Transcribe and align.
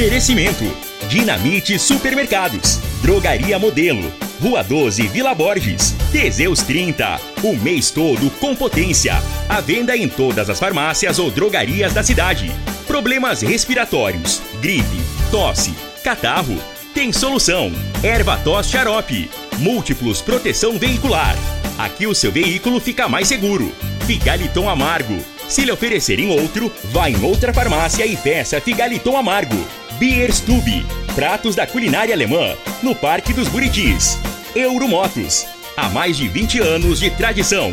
Oferecimento: 0.00 0.64
Dinamite 1.10 1.78
Supermercados, 1.78 2.80
Drogaria 3.02 3.58
Modelo, 3.58 4.10
Rua 4.40 4.64
12, 4.64 5.06
Vila 5.08 5.34
Borges, 5.34 5.94
Teseus 6.10 6.60
30, 6.60 7.20
o 7.42 7.54
mês 7.54 7.90
todo 7.90 8.30
com 8.40 8.56
potência. 8.56 9.22
A 9.46 9.60
venda 9.60 9.94
em 9.94 10.08
todas 10.08 10.48
as 10.48 10.58
farmácias 10.58 11.18
ou 11.18 11.30
drogarias 11.30 11.92
da 11.92 12.02
cidade. 12.02 12.50
Problemas 12.86 13.42
respiratórios, 13.42 14.40
gripe, 14.62 15.02
tosse, 15.30 15.74
catarro. 16.02 16.56
Tem 16.94 17.12
solução. 17.12 17.70
Erva 18.02 18.38
tos 18.38 18.70
xarope. 18.70 19.30
Múltiplos 19.58 20.22
proteção 20.22 20.78
veicular. 20.78 21.36
Aqui 21.76 22.06
o 22.06 22.14
seu 22.14 22.32
veículo 22.32 22.80
fica 22.80 23.06
mais 23.06 23.28
seguro. 23.28 23.70
Figaliton 24.06 24.66
amargo. 24.66 25.22
Se 25.46 25.62
lhe 25.62 25.70
oferecerem 25.70 26.30
outro, 26.30 26.72
vá 26.84 27.10
em 27.10 27.22
outra 27.22 27.52
farmácia 27.52 28.06
e 28.06 28.16
peça 28.16 28.62
Figaliton 28.62 29.14
amargo. 29.14 29.62
Bierstube. 30.00 30.86
Pratos 31.14 31.54
da 31.54 31.66
culinária 31.66 32.14
alemã. 32.14 32.56
No 32.82 32.94
Parque 32.94 33.34
dos 33.34 33.48
Buritis. 33.48 34.18
Euromotos. 34.56 35.44
Há 35.76 35.90
mais 35.90 36.16
de 36.16 36.26
20 36.26 36.58
anos 36.58 36.98
de 36.98 37.10
tradição. 37.10 37.70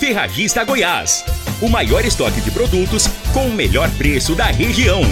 Ferragista 0.00 0.64
Goiás. 0.64 1.24
O 1.62 1.68
maior 1.68 2.04
estoque 2.04 2.40
de 2.40 2.50
produtos 2.50 3.06
com 3.32 3.46
o 3.46 3.52
melhor 3.52 3.88
preço 3.90 4.34
da 4.34 4.46
região. 4.46 5.02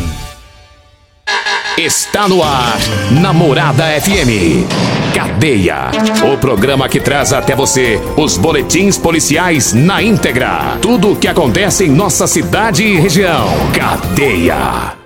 Está 1.78 2.28
no 2.28 2.42
ar, 2.42 2.76
Namorada 3.12 3.84
FM. 4.00 4.66
Cadeia. 5.14 5.92
O 6.34 6.36
programa 6.38 6.88
que 6.88 6.98
traz 6.98 7.32
até 7.32 7.54
você 7.54 8.00
os 8.16 8.36
boletins 8.36 8.98
policiais 8.98 9.72
na 9.72 10.02
íntegra. 10.02 10.76
Tudo 10.82 11.12
o 11.12 11.16
que 11.16 11.28
acontece 11.28 11.84
em 11.84 11.88
nossa 11.88 12.26
cidade 12.26 12.82
e 12.82 12.98
região. 12.98 13.46
Cadeia. 13.72 14.97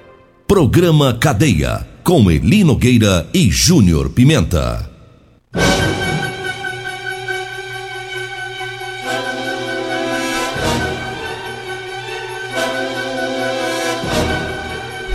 Programa 0.54 1.14
Cadeia. 1.14 1.80
Com 2.04 2.30
Eli 2.30 2.62
Nogueira 2.62 3.26
e 3.32 3.50
Júnior 3.50 4.10
Pimenta. 4.10 4.86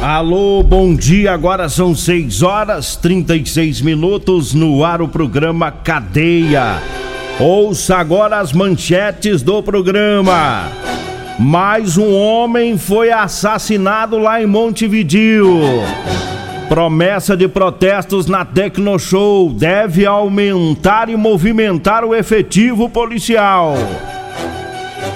Alô, 0.01 0.63
bom 0.63 0.95
dia. 0.95 1.33
Agora 1.33 1.69
são 1.69 1.93
6 1.93 2.41
horas 2.41 2.95
36 2.95 3.81
minutos 3.81 4.55
no 4.55 4.83
ar 4.83 5.03
o 5.03 5.07
programa 5.07 5.69
Cadeia. 5.69 6.81
Ouça 7.39 7.97
agora 7.97 8.39
as 8.39 8.51
manchetes 8.53 9.43
do 9.43 9.61
programa. 9.61 10.96
Mais 11.39 11.99
um 11.99 12.15
homem 12.15 12.79
foi 12.79 13.11
assassinado 13.11 14.17
lá 14.17 14.41
em 14.41 14.47
Montevidil. 14.47 15.59
Promessa 16.67 17.37
de 17.37 17.47
protestos 17.47 18.25
na 18.25 18.43
Tecnoshow 18.43 19.53
deve 19.53 20.03
aumentar 20.03 21.09
e 21.09 21.15
movimentar 21.15 22.03
o 22.03 22.15
efetivo 22.15 22.89
policial. 22.89 23.75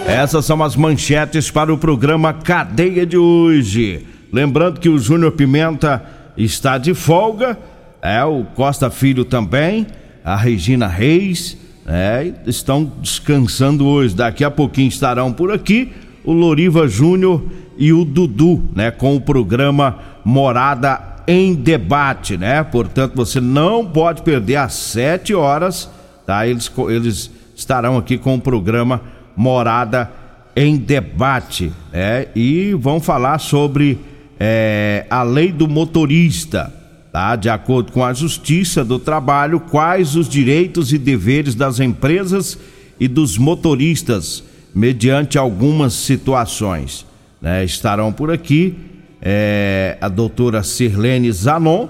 Essas 0.07 0.45
são 0.45 0.61
as 0.61 0.75
manchetes 0.75 1.49
para 1.49 1.73
o 1.73 1.77
programa 1.77 2.31
Cadeia 2.33 3.03
de 3.03 3.17
hoje. 3.17 4.05
Lembrando 4.31 4.79
que 4.79 4.89
o 4.89 4.99
Júnior 4.99 5.31
Pimenta 5.31 6.05
está 6.37 6.77
de 6.77 6.93
folga, 6.93 7.57
é 7.99 8.23
o 8.23 8.43
Costa 8.55 8.91
Filho 8.91 9.25
também, 9.25 9.87
a 10.23 10.35
Regina 10.35 10.85
Reis, 10.85 11.57
é, 11.87 12.31
estão 12.45 12.91
descansando 13.01 13.87
hoje. 13.87 14.15
Daqui 14.15 14.43
a 14.43 14.51
pouquinho 14.51 14.87
estarão 14.87 15.33
por 15.33 15.51
aqui 15.51 15.91
o 16.23 16.31
Loriva 16.31 16.87
Júnior 16.87 17.43
e 17.77 17.91
o 17.91 18.05
Dudu, 18.05 18.63
né, 18.75 18.91
com 18.91 19.15
o 19.15 19.21
programa 19.21 19.97
Morada 20.23 21.11
em 21.27 21.53
Debate, 21.53 22.37
né? 22.37 22.63
Portanto, 22.63 23.15
você 23.15 23.39
não 23.39 23.85
pode 23.85 24.21
perder 24.21 24.57
às 24.57 24.73
sete 24.73 25.33
horas, 25.33 25.89
tá? 26.25 26.45
Eles, 26.45 26.71
eles 26.89 27.31
estarão 27.55 27.97
aqui 27.97 28.17
com 28.17 28.35
o 28.35 28.41
programa 28.41 29.01
Morada 29.35 30.11
em 30.55 30.77
Debate, 30.77 31.71
né? 31.91 32.27
E 32.35 32.73
vão 32.73 32.99
falar 32.99 33.39
sobre 33.39 33.99
é, 34.39 35.05
a 35.09 35.23
lei 35.23 35.51
do 35.51 35.67
motorista, 35.67 36.73
tá? 37.11 37.35
De 37.35 37.49
acordo 37.49 37.91
com 37.91 38.03
a 38.03 38.13
Justiça 38.13 38.83
do 38.83 38.99
Trabalho, 38.99 39.59
quais 39.59 40.15
os 40.15 40.27
direitos 40.27 40.91
e 40.91 40.97
deveres 40.97 41.55
das 41.55 41.79
empresas 41.79 42.57
e 42.99 43.07
dos 43.07 43.37
motoristas 43.37 44.43
mediante 44.73 45.37
algumas 45.37 45.93
situações. 45.93 47.05
Né? 47.41 47.63
Estarão 47.63 48.11
por 48.11 48.31
aqui 48.31 48.75
é, 49.21 49.97
a 50.01 50.09
doutora 50.09 50.63
Sirlene 50.63 51.31
Zanon, 51.31 51.87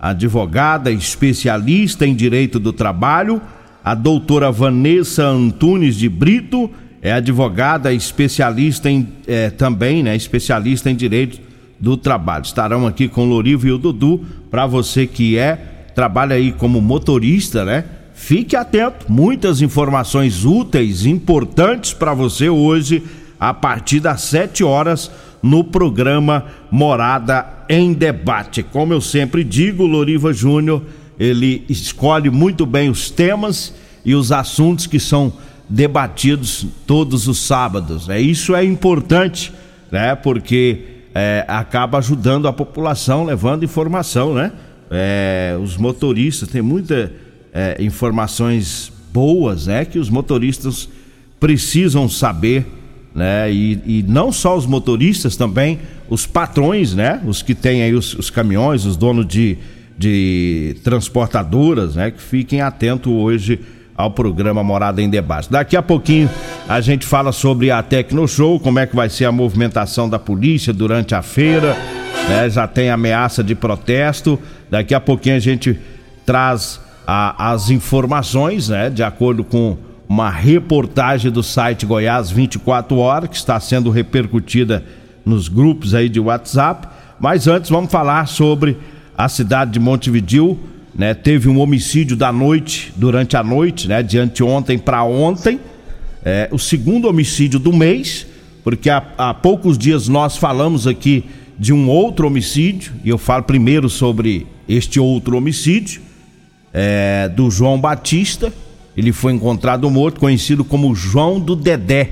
advogada 0.00 0.90
especialista 0.90 2.06
em 2.06 2.14
direito 2.14 2.58
do 2.58 2.72
trabalho, 2.72 3.40
a 3.84 3.94
doutora 3.94 4.50
Vanessa 4.50 5.24
Antunes 5.24 5.96
de 5.96 6.08
Brito, 6.08 6.70
é 7.00 7.12
advogada 7.12 7.92
especialista 7.92 8.88
em 8.88 9.08
é, 9.26 9.50
também, 9.50 10.02
né, 10.02 10.14
especialista 10.14 10.90
em 10.90 10.94
direito 10.94 11.40
do 11.80 11.96
trabalho. 11.96 12.44
Estarão 12.44 12.86
aqui 12.86 13.08
com 13.08 13.22
o 13.22 13.28
Lorivo 13.28 13.66
e 13.66 13.72
o 13.72 13.78
Dudu 13.78 14.24
para 14.50 14.66
você 14.66 15.06
que 15.06 15.36
é 15.36 15.56
trabalha 15.94 16.36
aí 16.36 16.52
como 16.52 16.80
motorista, 16.80 17.64
né? 17.64 17.84
Fique 18.14 18.54
atento, 18.54 19.06
muitas 19.08 19.60
informações 19.60 20.44
úteis, 20.44 21.06
importantes 21.06 21.92
para 21.92 22.14
você 22.14 22.48
hoje 22.48 23.02
a 23.40 23.52
partir 23.52 24.00
das 24.00 24.20
7 24.22 24.62
horas 24.62 25.10
no 25.42 25.64
programa 25.64 26.46
Morada 26.70 27.44
em 27.68 27.92
Debate. 27.92 28.62
Como 28.62 28.92
eu 28.92 29.00
sempre 29.00 29.42
digo, 29.42 29.84
Loriva 29.84 30.32
Júnior, 30.32 30.82
ele 31.18 31.64
escolhe 31.68 32.30
muito 32.30 32.64
bem 32.64 32.88
os 32.88 33.10
temas 33.10 33.74
e 34.04 34.14
os 34.14 34.30
assuntos 34.30 34.86
que 34.86 35.00
são 35.00 35.32
debatidos 35.68 36.66
todos 36.86 37.26
os 37.26 37.38
sábados. 37.40 38.08
É 38.08 38.20
isso 38.20 38.54
é 38.54 38.64
importante, 38.64 39.52
né? 39.90 40.14
Porque 40.14 40.84
é, 41.14 41.44
acaba 41.48 41.98
ajudando 41.98 42.46
a 42.46 42.52
população, 42.52 43.24
levando 43.24 43.64
informação, 43.64 44.34
né? 44.34 44.52
É, 44.90 45.56
os 45.60 45.76
motoristas 45.76 46.48
têm 46.48 46.62
muitas 46.62 47.10
é, 47.52 47.76
informações 47.80 48.90
boas, 49.12 49.66
né? 49.66 49.84
Que 49.84 49.98
os 49.98 50.08
motoristas 50.08 50.88
precisam 51.38 52.08
saber, 52.08 52.66
né? 53.14 53.52
E, 53.52 53.80
e, 53.84 54.04
não 54.08 54.32
só 54.32 54.56
os 54.56 54.64
motoristas, 54.64 55.36
também 55.36 55.78
os 56.08 56.26
patrões, 56.26 56.94
né? 56.94 57.20
Os 57.26 57.42
que 57.42 57.54
têm 57.54 57.82
aí 57.82 57.94
os, 57.94 58.14
os 58.14 58.30
caminhões, 58.30 58.86
os 58.86 58.96
donos 58.96 59.26
de, 59.26 59.58
de 59.98 60.76
transportadoras, 60.82 61.94
né? 61.94 62.10
Que 62.10 62.22
fiquem 62.22 62.60
atentos 62.60 63.12
hoje 63.12 63.60
ao 63.94 64.10
programa 64.10 64.64
Morada 64.64 65.02
em 65.02 65.10
Debate. 65.10 65.50
Daqui 65.50 65.76
a 65.76 65.82
pouquinho 65.82 66.30
a 66.66 66.80
gente 66.80 67.04
fala 67.04 67.30
sobre 67.30 67.70
a 67.70 67.82
Tecno 67.82 68.26
Show, 68.26 68.58
como 68.58 68.78
é 68.78 68.86
que 68.86 68.96
vai 68.96 69.10
ser 69.10 69.26
a 69.26 69.32
movimentação 69.32 70.08
da 70.08 70.18
polícia 70.18 70.72
durante 70.72 71.14
a 71.14 71.20
feira, 71.20 71.76
né? 72.28 72.48
Já 72.48 72.66
tem 72.66 72.88
ameaça 72.88 73.44
de 73.44 73.54
protesto. 73.54 74.38
Daqui 74.70 74.94
a 74.94 75.00
pouquinho 75.00 75.36
a 75.36 75.40
gente 75.40 75.78
traz 76.24 76.80
a, 77.06 77.52
as 77.52 77.70
informações, 77.70 78.68
né? 78.68 78.90
De 78.90 79.02
acordo 79.02 79.44
com 79.44 79.76
uma 80.08 80.30
reportagem 80.30 81.30
do 81.30 81.42
site 81.42 81.86
Goiás 81.86 82.30
24 82.30 82.96
horas 82.96 83.30
que 83.30 83.36
está 83.36 83.58
sendo 83.58 83.90
repercutida 83.90 84.84
nos 85.24 85.48
grupos 85.48 85.94
aí 85.94 86.08
de 86.08 86.20
WhatsApp. 86.20 86.88
Mas 87.18 87.46
antes 87.46 87.70
vamos 87.70 87.90
falar 87.90 88.26
sobre 88.26 88.76
a 89.16 89.28
cidade 89.28 89.72
de 89.72 89.80
Montevidil 89.80 90.58
né? 90.94 91.14
Teve 91.14 91.48
um 91.48 91.58
homicídio 91.58 92.16
da 92.16 92.32
noite, 92.32 92.92
durante 92.96 93.36
a 93.36 93.42
noite, 93.42 93.88
né? 93.88 94.02
De 94.02 94.18
anteontem 94.18 94.78
para 94.78 95.02
ontem, 95.04 95.58
é, 96.24 96.48
o 96.52 96.58
segundo 96.58 97.08
homicídio 97.08 97.58
do 97.58 97.72
mês, 97.72 98.26
porque 98.62 98.90
há, 98.90 99.02
há 99.16 99.34
poucos 99.34 99.78
dias 99.78 100.06
nós 100.08 100.36
falamos 100.36 100.86
aqui 100.86 101.24
de 101.58 101.72
um 101.72 101.88
outro 101.88 102.26
homicídio, 102.26 102.92
e 103.04 103.08
eu 103.08 103.18
falo 103.18 103.42
primeiro 103.42 103.88
sobre 103.88 104.46
este 104.68 105.00
outro 105.00 105.36
homicídio, 105.36 106.00
é, 106.72 107.28
do 107.28 107.50
João 107.50 107.80
Batista. 107.80 108.52
Ele 108.96 109.12
foi 109.12 109.32
encontrado 109.32 109.88
morto, 109.90 110.20
conhecido 110.20 110.64
como 110.64 110.94
João 110.94 111.40
do 111.40 111.56
Dedé, 111.56 112.10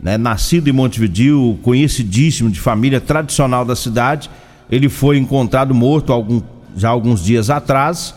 né? 0.00 0.18
nascido 0.18 0.68
em 0.68 0.72
Montevideo, 0.72 1.58
conhecidíssimo 1.62 2.50
de 2.50 2.60
família 2.60 3.00
tradicional 3.00 3.64
da 3.64 3.76
cidade. 3.76 4.30
Ele 4.70 4.88
foi 4.88 5.18
encontrado 5.18 5.74
morto 5.74 6.12
algum 6.12 6.40
já 6.76 6.88
alguns 6.88 7.24
dias 7.24 7.50
atrás, 7.50 8.14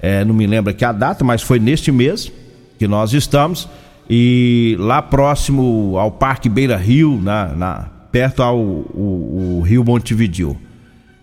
é, 0.00 0.24
não 0.24 0.34
me 0.34 0.46
lembro 0.46 0.70
aqui 0.70 0.84
a 0.84 0.92
data, 0.92 1.24
mas 1.24 1.42
foi 1.42 1.58
neste 1.58 1.90
mês 1.90 2.30
que 2.78 2.86
nós 2.86 3.12
estamos, 3.12 3.68
e 4.08 4.76
lá 4.78 5.02
próximo 5.02 5.96
ao 5.98 6.12
Parque 6.12 6.48
Beira 6.48 6.76
Rio, 6.76 7.20
na, 7.20 7.46
na 7.48 7.88
perto 8.12 8.42
ao 8.42 8.56
o, 8.56 9.58
o 9.58 9.62
Rio 9.62 9.84
Montevideo. 9.84 10.56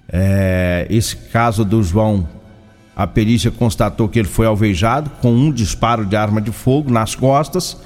É, 0.07 0.85
esse 0.89 1.15
caso 1.15 1.63
do 1.65 1.81
João, 1.81 2.27
a 2.95 3.05
perícia 3.05 3.51
constatou 3.51 4.07
que 4.07 4.17
ele 4.17 4.27
foi 4.27 4.45
alvejado 4.45 5.09
com 5.21 5.31
um 5.33 5.51
disparo 5.51 6.05
de 6.05 6.15
arma 6.15 6.39
de 6.39 6.51
fogo 6.51 6.89
nas 6.89 7.13
costas. 7.13 7.77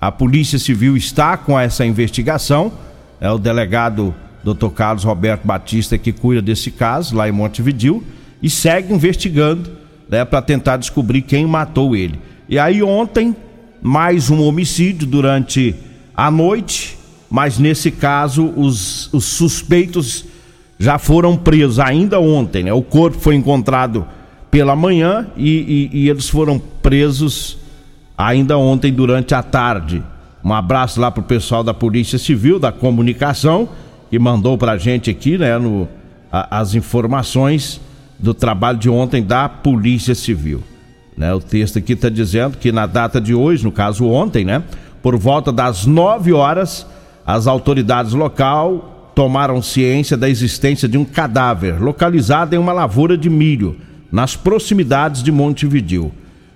A 0.00 0.10
Polícia 0.10 0.58
Civil 0.58 0.96
está 0.96 1.36
com 1.36 1.58
essa 1.58 1.86
investigação. 1.86 2.72
É 3.20 3.30
o 3.30 3.38
delegado 3.38 4.12
Dr. 4.42 4.68
Carlos 4.74 5.04
Roberto 5.04 5.46
Batista, 5.46 5.96
que 5.96 6.12
cuida 6.12 6.42
desse 6.42 6.72
caso 6.72 7.14
lá 7.14 7.28
em 7.28 7.32
Montevidil, 7.32 8.02
e 8.42 8.50
segue 8.50 8.92
investigando 8.92 9.70
né, 10.08 10.24
para 10.24 10.42
tentar 10.42 10.76
descobrir 10.76 11.22
quem 11.22 11.46
matou 11.46 11.94
ele. 11.94 12.18
E 12.48 12.58
aí 12.58 12.82
ontem, 12.82 13.36
mais 13.80 14.28
um 14.28 14.42
homicídio 14.42 15.06
durante 15.06 15.74
a 16.16 16.30
noite, 16.30 16.98
mas 17.30 17.58
nesse 17.58 17.92
caso 17.92 18.52
os, 18.56 19.12
os 19.12 19.24
suspeitos 19.24 20.24
já 20.78 20.98
foram 20.98 21.36
presos 21.36 21.78
ainda 21.78 22.18
ontem. 22.18 22.64
Né? 22.64 22.72
O 22.72 22.82
corpo 22.82 23.18
foi 23.18 23.34
encontrado 23.34 24.06
pela 24.50 24.74
manhã 24.74 25.26
e, 25.36 25.90
e, 25.92 26.04
e 26.04 26.08
eles 26.08 26.28
foram 26.28 26.58
presos 26.58 27.58
ainda 28.16 28.58
ontem 28.58 28.92
durante 28.92 29.34
a 29.34 29.42
tarde. 29.42 30.02
Um 30.44 30.52
abraço 30.52 31.00
lá 31.00 31.10
pro 31.10 31.22
pessoal 31.22 31.62
da 31.62 31.74
Polícia 31.74 32.18
Civil, 32.18 32.58
da 32.58 32.72
Comunicação, 32.72 33.68
que 34.10 34.18
mandou 34.18 34.56
pra 34.56 34.78
gente 34.78 35.10
aqui, 35.10 35.36
né, 35.36 35.58
no, 35.58 35.88
a, 36.32 36.60
as 36.60 36.74
informações 36.74 37.80
do 38.18 38.34
trabalho 38.34 38.78
de 38.78 38.88
ontem 38.88 39.22
da 39.22 39.48
Polícia 39.48 40.14
Civil. 40.14 40.62
Né, 41.16 41.32
o 41.34 41.40
texto 41.40 41.78
aqui 41.78 41.92
está 41.92 42.08
dizendo 42.08 42.56
que 42.56 42.72
na 42.72 42.86
data 42.86 43.20
de 43.20 43.34
hoje, 43.34 43.64
no 43.64 43.72
caso 43.72 44.06
ontem, 44.06 44.44
né, 44.44 44.62
por 45.02 45.16
volta 45.16 45.52
das 45.52 45.84
9 45.84 46.32
horas, 46.32 46.86
as 47.26 47.46
autoridades 47.46 48.12
local 48.12 49.12
tomaram 49.14 49.60
ciência 49.60 50.16
da 50.16 50.30
existência 50.30 50.88
de 50.88 50.96
um 50.96 51.04
cadáver 51.04 51.82
localizado 51.82 52.54
em 52.54 52.58
uma 52.58 52.72
lavoura 52.72 53.18
de 53.18 53.28
milho, 53.28 53.76
nas 54.10 54.36
proximidades 54.36 55.22
de 55.22 55.30
Montevidil. 55.30 56.12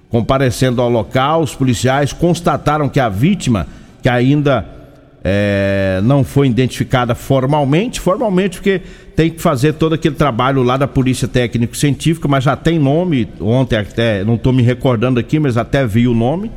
Comparecendo 0.09 0.83
ao 0.83 0.91
local, 0.91 1.43
os 1.43 1.55
policiais 1.55 2.13
constataram 2.13 2.89
que 2.89 3.01
a 3.01 3.09
vítima, 3.09 3.67
que 4.03 4.09
ainda 4.09 4.67
é, 5.25 6.01
não 6.03 6.25
foi 6.25 6.49
identificada 6.49 7.15
formalmente, 7.15 8.01
formalmente 8.01 8.59
porque 8.59 8.83
tem 9.15 9.31
que 9.31 9.41
fazer 9.41 9.75
todo 9.75 9.95
aquele 9.95 10.15
trabalho 10.15 10.63
lá 10.63 10.77
da 10.77 10.89
Polícia 10.89 11.29
Técnico-Científica, 11.29 12.27
mas 12.27 12.45
já 12.45 12.57
tem 12.57 12.79
nome, 12.79 13.29
ontem 13.41 13.77
até, 13.77 14.25
não 14.25 14.35
estou 14.35 14.53
me 14.53 14.63
recordando 14.63 15.21
aqui, 15.21 15.39
mas 15.39 15.57
até 15.57 15.87
vi 15.87 16.09
o 16.09 16.15
nome, 16.15 16.51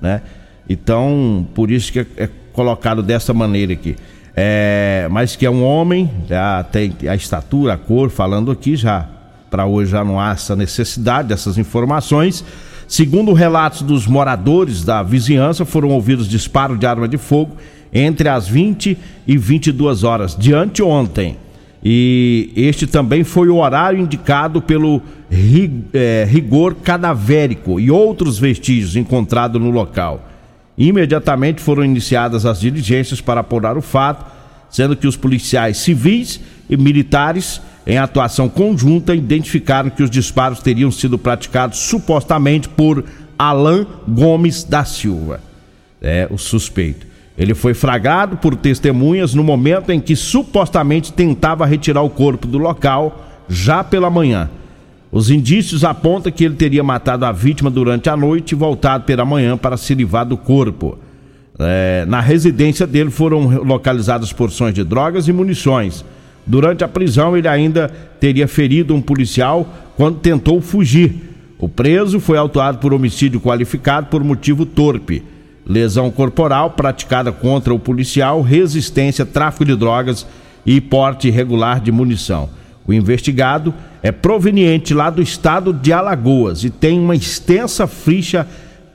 né? 0.00 0.22
Então, 0.68 1.46
por 1.54 1.70
isso 1.70 1.92
que 1.92 2.00
é, 2.00 2.06
é 2.16 2.28
colocado 2.52 3.02
dessa 3.02 3.32
maneira 3.32 3.72
aqui. 3.72 3.96
É, 4.36 5.08
mas 5.10 5.34
que 5.34 5.44
é 5.44 5.50
um 5.50 5.64
homem, 5.64 6.10
já 6.28 6.62
tem 6.62 6.94
a 7.08 7.14
estatura, 7.14 7.74
a 7.74 7.76
cor, 7.76 8.10
falando 8.10 8.50
aqui 8.50 8.76
já. 8.76 9.08
Para 9.50 9.66
hoje 9.66 9.90
já 9.90 10.04
não 10.04 10.20
há 10.20 10.30
essa 10.32 10.54
necessidade 10.54 11.28
dessas 11.28 11.58
informações. 11.58 12.44
Segundo 12.86 13.32
relatos 13.32 13.82
dos 13.82 14.06
moradores 14.06 14.84
da 14.84 15.02
vizinhança, 15.02 15.64
foram 15.64 15.90
ouvidos 15.90 16.28
disparos 16.28 16.78
de 16.78 16.86
arma 16.86 17.08
de 17.08 17.18
fogo 17.18 17.56
entre 17.92 18.28
as 18.28 18.46
20 18.48 18.96
e 19.26 19.36
22 19.36 20.04
horas 20.04 20.36
de 20.36 20.54
anteontem. 20.54 21.36
E 21.82 22.52
este 22.54 22.86
também 22.86 23.24
foi 23.24 23.48
o 23.48 23.56
horário 23.56 23.98
indicado 23.98 24.60
pelo 24.60 25.00
é, 25.92 26.26
rigor 26.28 26.74
cadavérico 26.76 27.80
e 27.80 27.90
outros 27.90 28.38
vestígios 28.38 28.96
encontrados 28.96 29.60
no 29.60 29.70
local. 29.70 30.28
Imediatamente 30.76 31.60
foram 31.60 31.84
iniciadas 31.84 32.44
as 32.44 32.60
diligências 32.60 33.20
para 33.20 33.40
apurar 33.40 33.76
o 33.76 33.82
fato, 33.82 34.26
sendo 34.68 34.94
que 34.94 35.06
os 35.06 35.16
policiais 35.16 35.78
civis 35.78 36.40
e 36.68 36.76
militares, 36.76 37.60
em 37.86 37.98
atuação 37.98 38.48
conjunta, 38.48 39.14
identificaram 39.14 39.90
que 39.90 40.02
os 40.02 40.10
disparos 40.10 40.60
teriam 40.60 40.90
sido 40.90 41.18
praticados 41.18 41.78
supostamente 41.78 42.68
por 42.68 43.04
Alain 43.38 43.86
Gomes 44.06 44.64
da 44.64 44.84
Silva, 44.84 45.40
é 46.00 46.28
o 46.30 46.36
suspeito. 46.36 47.06
Ele 47.38 47.54
foi 47.54 47.72
fragado 47.72 48.36
por 48.36 48.54
testemunhas 48.54 49.32
no 49.32 49.42
momento 49.42 49.90
em 49.90 49.98
que 49.98 50.14
supostamente 50.14 51.10
tentava 51.10 51.64
retirar 51.64 52.02
o 52.02 52.10
corpo 52.10 52.46
do 52.46 52.58
local 52.58 53.26
já 53.48 53.82
pela 53.82 54.10
manhã. 54.10 54.50
Os 55.10 55.30
indícios 55.30 55.82
apontam 55.82 56.30
que 56.30 56.44
ele 56.44 56.54
teria 56.54 56.84
matado 56.84 57.24
a 57.24 57.32
vítima 57.32 57.70
durante 57.70 58.08
a 58.08 58.16
noite 58.16 58.52
e 58.52 58.54
voltado 58.54 59.04
pela 59.04 59.24
manhã 59.24 59.56
para 59.56 59.76
se 59.76 59.94
livrar 59.94 60.26
do 60.26 60.36
corpo. 60.36 60.98
É, 61.58 62.04
na 62.06 62.20
residência 62.20 62.86
dele 62.86 63.10
foram 63.10 63.62
localizadas 63.64 64.32
porções 64.32 64.74
de 64.74 64.84
drogas 64.84 65.26
e 65.26 65.32
munições. 65.32 66.04
Durante 66.46 66.82
a 66.82 66.88
prisão, 66.88 67.36
ele 67.36 67.48
ainda 67.48 67.88
teria 68.18 68.48
ferido 68.48 68.94
um 68.94 69.00
policial 69.00 69.68
quando 69.96 70.18
tentou 70.18 70.60
fugir. 70.60 71.14
O 71.58 71.68
preso 71.68 72.18
foi 72.18 72.38
autuado 72.38 72.78
por 72.78 72.94
homicídio 72.94 73.40
qualificado 73.40 74.06
por 74.06 74.24
motivo 74.24 74.64
torpe, 74.64 75.22
lesão 75.66 76.10
corporal 76.10 76.70
praticada 76.70 77.30
contra 77.30 77.72
o 77.72 77.78
policial, 77.78 78.40
resistência, 78.40 79.26
tráfico 79.26 79.64
de 79.64 79.76
drogas 79.76 80.26
e 80.64 80.80
porte 80.80 81.28
irregular 81.28 81.80
de 81.80 81.92
munição. 81.92 82.48
O 82.86 82.92
investigado 82.92 83.74
é 84.02 84.10
proveniente 84.10 84.94
lá 84.94 85.10
do 85.10 85.20
estado 85.20 85.72
de 85.72 85.92
Alagoas 85.92 86.64
e 86.64 86.70
tem 86.70 86.98
uma 86.98 87.14
extensa 87.14 87.86
ficha 87.86 88.46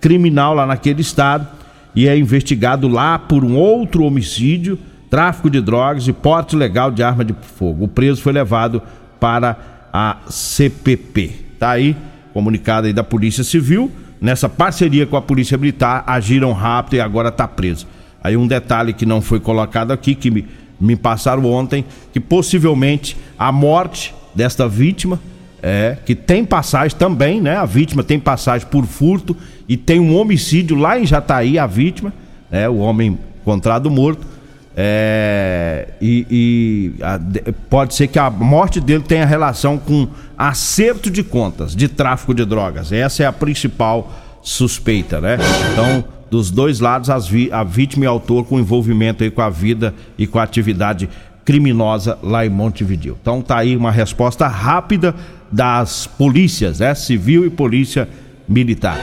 criminal 0.02 0.54
lá 0.54 0.66
naquele 0.66 1.02
estado 1.02 1.48
e 1.96 2.08
é 2.08 2.18
investigado 2.18 2.88
lá 2.88 3.18
por 3.18 3.46
um 3.46 3.56
outro 3.56 4.04
homicídio, 4.04 4.78
tráfico 5.16 5.50
de 5.50 5.62
drogas 5.62 6.10
e 6.10 6.12
porte 6.12 6.58
legal 6.58 6.92
de 6.92 7.02
arma 7.02 7.24
de 7.24 7.34
fogo. 7.58 7.86
O 7.86 7.88
preso 7.88 8.22
foi 8.22 8.34
levado 8.34 8.82
para 9.18 9.56
a 9.94 10.18
CPP. 10.28 11.32
Tá 11.58 11.70
aí, 11.70 11.96
comunicado 12.34 12.88
aí 12.88 12.92
da 12.92 13.02
Polícia 13.02 13.42
Civil, 13.42 13.90
nessa 14.20 14.50
parceria 14.50 15.06
com 15.06 15.16
a 15.16 15.22
Polícia 15.22 15.58
Militar, 15.58 16.04
agiram 16.06 16.52
rápido 16.52 16.96
e 16.96 17.00
agora 17.00 17.30
está 17.30 17.48
preso. 17.48 17.88
Aí 18.22 18.36
um 18.36 18.46
detalhe 18.46 18.92
que 18.92 19.06
não 19.06 19.22
foi 19.22 19.40
colocado 19.40 19.92
aqui, 19.92 20.16
que 20.16 20.30
me, 20.30 20.46
me 20.78 20.98
passaram 20.98 21.46
ontem, 21.46 21.86
que 22.12 22.20
possivelmente 22.20 23.16
a 23.40 23.54
morte 23.54 24.14
desta 24.36 24.68
vítima, 24.68 25.18
é, 25.64 25.98
que 26.06 26.14
tem 26.14 26.44
passagem 26.44 26.98
também, 26.98 27.40
né? 27.40 27.56
A 27.56 27.64
vítima 27.64 28.04
tem 28.04 28.20
passagem 28.20 28.68
por 28.68 28.86
furto 28.86 29.34
e 29.66 29.78
tem 29.78 29.98
um 29.98 30.14
homicídio 30.18 30.76
lá 30.76 31.00
em 31.00 31.06
Jataí, 31.06 31.58
a 31.58 31.66
vítima, 31.66 32.14
é, 32.52 32.68
o 32.68 32.80
homem 32.80 33.18
encontrado 33.42 33.90
morto. 33.90 34.35
É, 34.78 35.88
e, 36.02 36.28
e 36.30 37.04
a, 37.04 37.20
pode 37.70 37.96
ser 37.96 38.08
que 38.08 38.20
a 38.20 38.30
morte 38.30 38.82
dele 38.82 39.04
tenha 39.04 39.26
relação 39.26 39.78
com 39.78 40.08
acerto 40.38 41.10
de 41.10 41.24
contas 41.24 41.76
de 41.76 41.88
tráfico 41.88 42.34
de 42.34 42.44
drogas. 42.44 42.92
Essa 42.92 43.24
é 43.24 43.26
a 43.26 43.32
principal 43.32 44.12
suspeita, 44.42 45.22
né? 45.22 45.38
Então, 45.72 46.04
dos 46.30 46.52
dois 46.52 46.80
lados, 46.80 47.28
vi, 47.28 47.50
a 47.52 47.64
vítima 47.64 48.06
e 48.06 48.08
autor 48.08 48.46
com 48.46 48.60
envolvimento 48.60 49.24
aí 49.24 49.32
com 49.32 49.42
a 49.42 49.50
vida 49.50 49.94
e 50.18 50.28
com 50.28 50.40
a 50.40 50.44
atividade 50.44 51.10
criminosa 51.46 52.18
lá 52.22 52.46
em 52.46 52.50
Montevideo. 52.50 53.18
Então 53.22 53.42
tá 53.42 53.58
aí 53.58 53.78
uma 53.78 53.92
resposta 53.92 54.48
rápida 54.48 55.16
das 55.52 56.08
polícias, 56.08 56.80
né? 56.80 56.94
Civil 56.96 57.46
e 57.46 57.50
polícia 57.50 58.10
militar. 58.50 58.98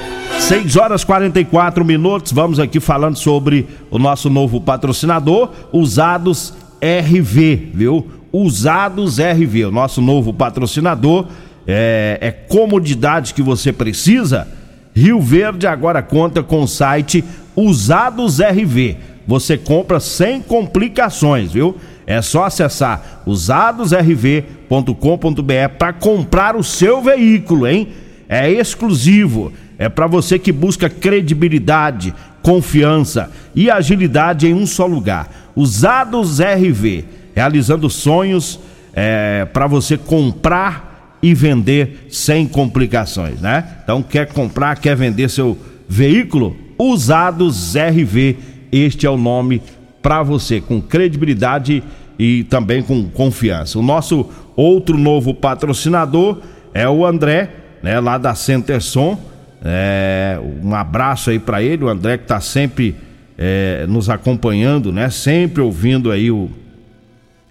6 0.48 0.76
horas 0.76 1.04
44 1.04 1.84
minutos, 1.84 2.32
vamos 2.32 2.58
aqui 2.58 2.80
falando 2.80 3.16
sobre 3.16 3.68
o 3.90 3.98
nosso 3.98 4.28
novo 4.28 4.60
patrocinador, 4.60 5.50
Usados 5.72 6.52
RV, 6.82 7.70
viu? 7.72 8.08
Usados 8.32 9.18
RV, 9.18 9.66
o 9.66 9.70
nosso 9.70 10.02
novo 10.02 10.34
patrocinador, 10.34 11.26
é, 11.64 12.18
é 12.20 12.32
comodidade 12.32 13.34
que 13.34 13.40
você 13.40 13.72
precisa. 13.72 14.48
Rio 14.94 15.20
Verde 15.20 15.66
agora 15.66 16.02
conta 16.02 16.42
com 16.42 16.62
o 16.62 16.68
site 16.68 17.24
Usados 17.54 18.40
RV. 18.40 18.96
Você 19.26 19.56
compra 19.56 20.00
sem 20.00 20.42
complicações, 20.42 21.52
viu? 21.52 21.76
É 22.04 22.20
só 22.20 22.44
acessar 22.44 23.22
usadosrv.com.br 23.24 25.76
para 25.78 25.92
comprar 25.92 26.56
o 26.56 26.64
seu 26.64 27.00
veículo, 27.00 27.68
hein? 27.68 27.88
É 28.28 28.50
exclusivo. 28.50 29.52
É 29.82 29.88
para 29.88 30.06
você 30.06 30.38
que 30.38 30.52
busca 30.52 30.88
credibilidade, 30.88 32.14
confiança 32.40 33.32
e 33.52 33.68
agilidade 33.68 34.46
em 34.46 34.54
um 34.54 34.64
só 34.64 34.86
lugar. 34.86 35.50
Usados 35.56 36.38
RV, 36.38 37.04
realizando 37.34 37.90
sonhos 37.90 38.60
é, 38.94 39.44
para 39.52 39.66
você 39.66 39.98
comprar 39.98 41.18
e 41.20 41.34
vender 41.34 42.06
sem 42.08 42.46
complicações, 42.46 43.40
né? 43.40 43.78
Então 43.82 44.04
quer 44.04 44.28
comprar, 44.28 44.78
quer 44.78 44.94
vender 44.94 45.28
seu 45.28 45.58
veículo? 45.88 46.56
Usados 46.78 47.74
RV, 47.74 48.36
este 48.70 49.04
é 49.04 49.10
o 49.10 49.16
nome 49.16 49.60
para 50.00 50.22
você, 50.22 50.60
com 50.60 50.80
credibilidade 50.80 51.82
e 52.16 52.44
também 52.44 52.84
com 52.84 53.08
confiança. 53.08 53.80
O 53.80 53.82
nosso 53.82 54.30
outro 54.54 54.96
novo 54.96 55.34
patrocinador 55.34 56.38
é 56.72 56.88
o 56.88 57.04
André, 57.04 57.50
né, 57.82 57.98
lá 57.98 58.16
da 58.16 58.32
Centerson. 58.36 59.31
É, 59.64 60.40
um 60.62 60.74
abraço 60.74 61.30
aí 61.30 61.38
para 61.38 61.62
ele, 61.62 61.84
o 61.84 61.88
André 61.88 62.18
que 62.18 62.24
está 62.24 62.40
sempre 62.40 62.96
é, 63.38 63.86
nos 63.88 64.10
acompanhando, 64.10 64.92
né, 64.92 65.08
sempre 65.08 65.62
ouvindo 65.62 66.10
aí 66.10 66.30
o, 66.30 66.50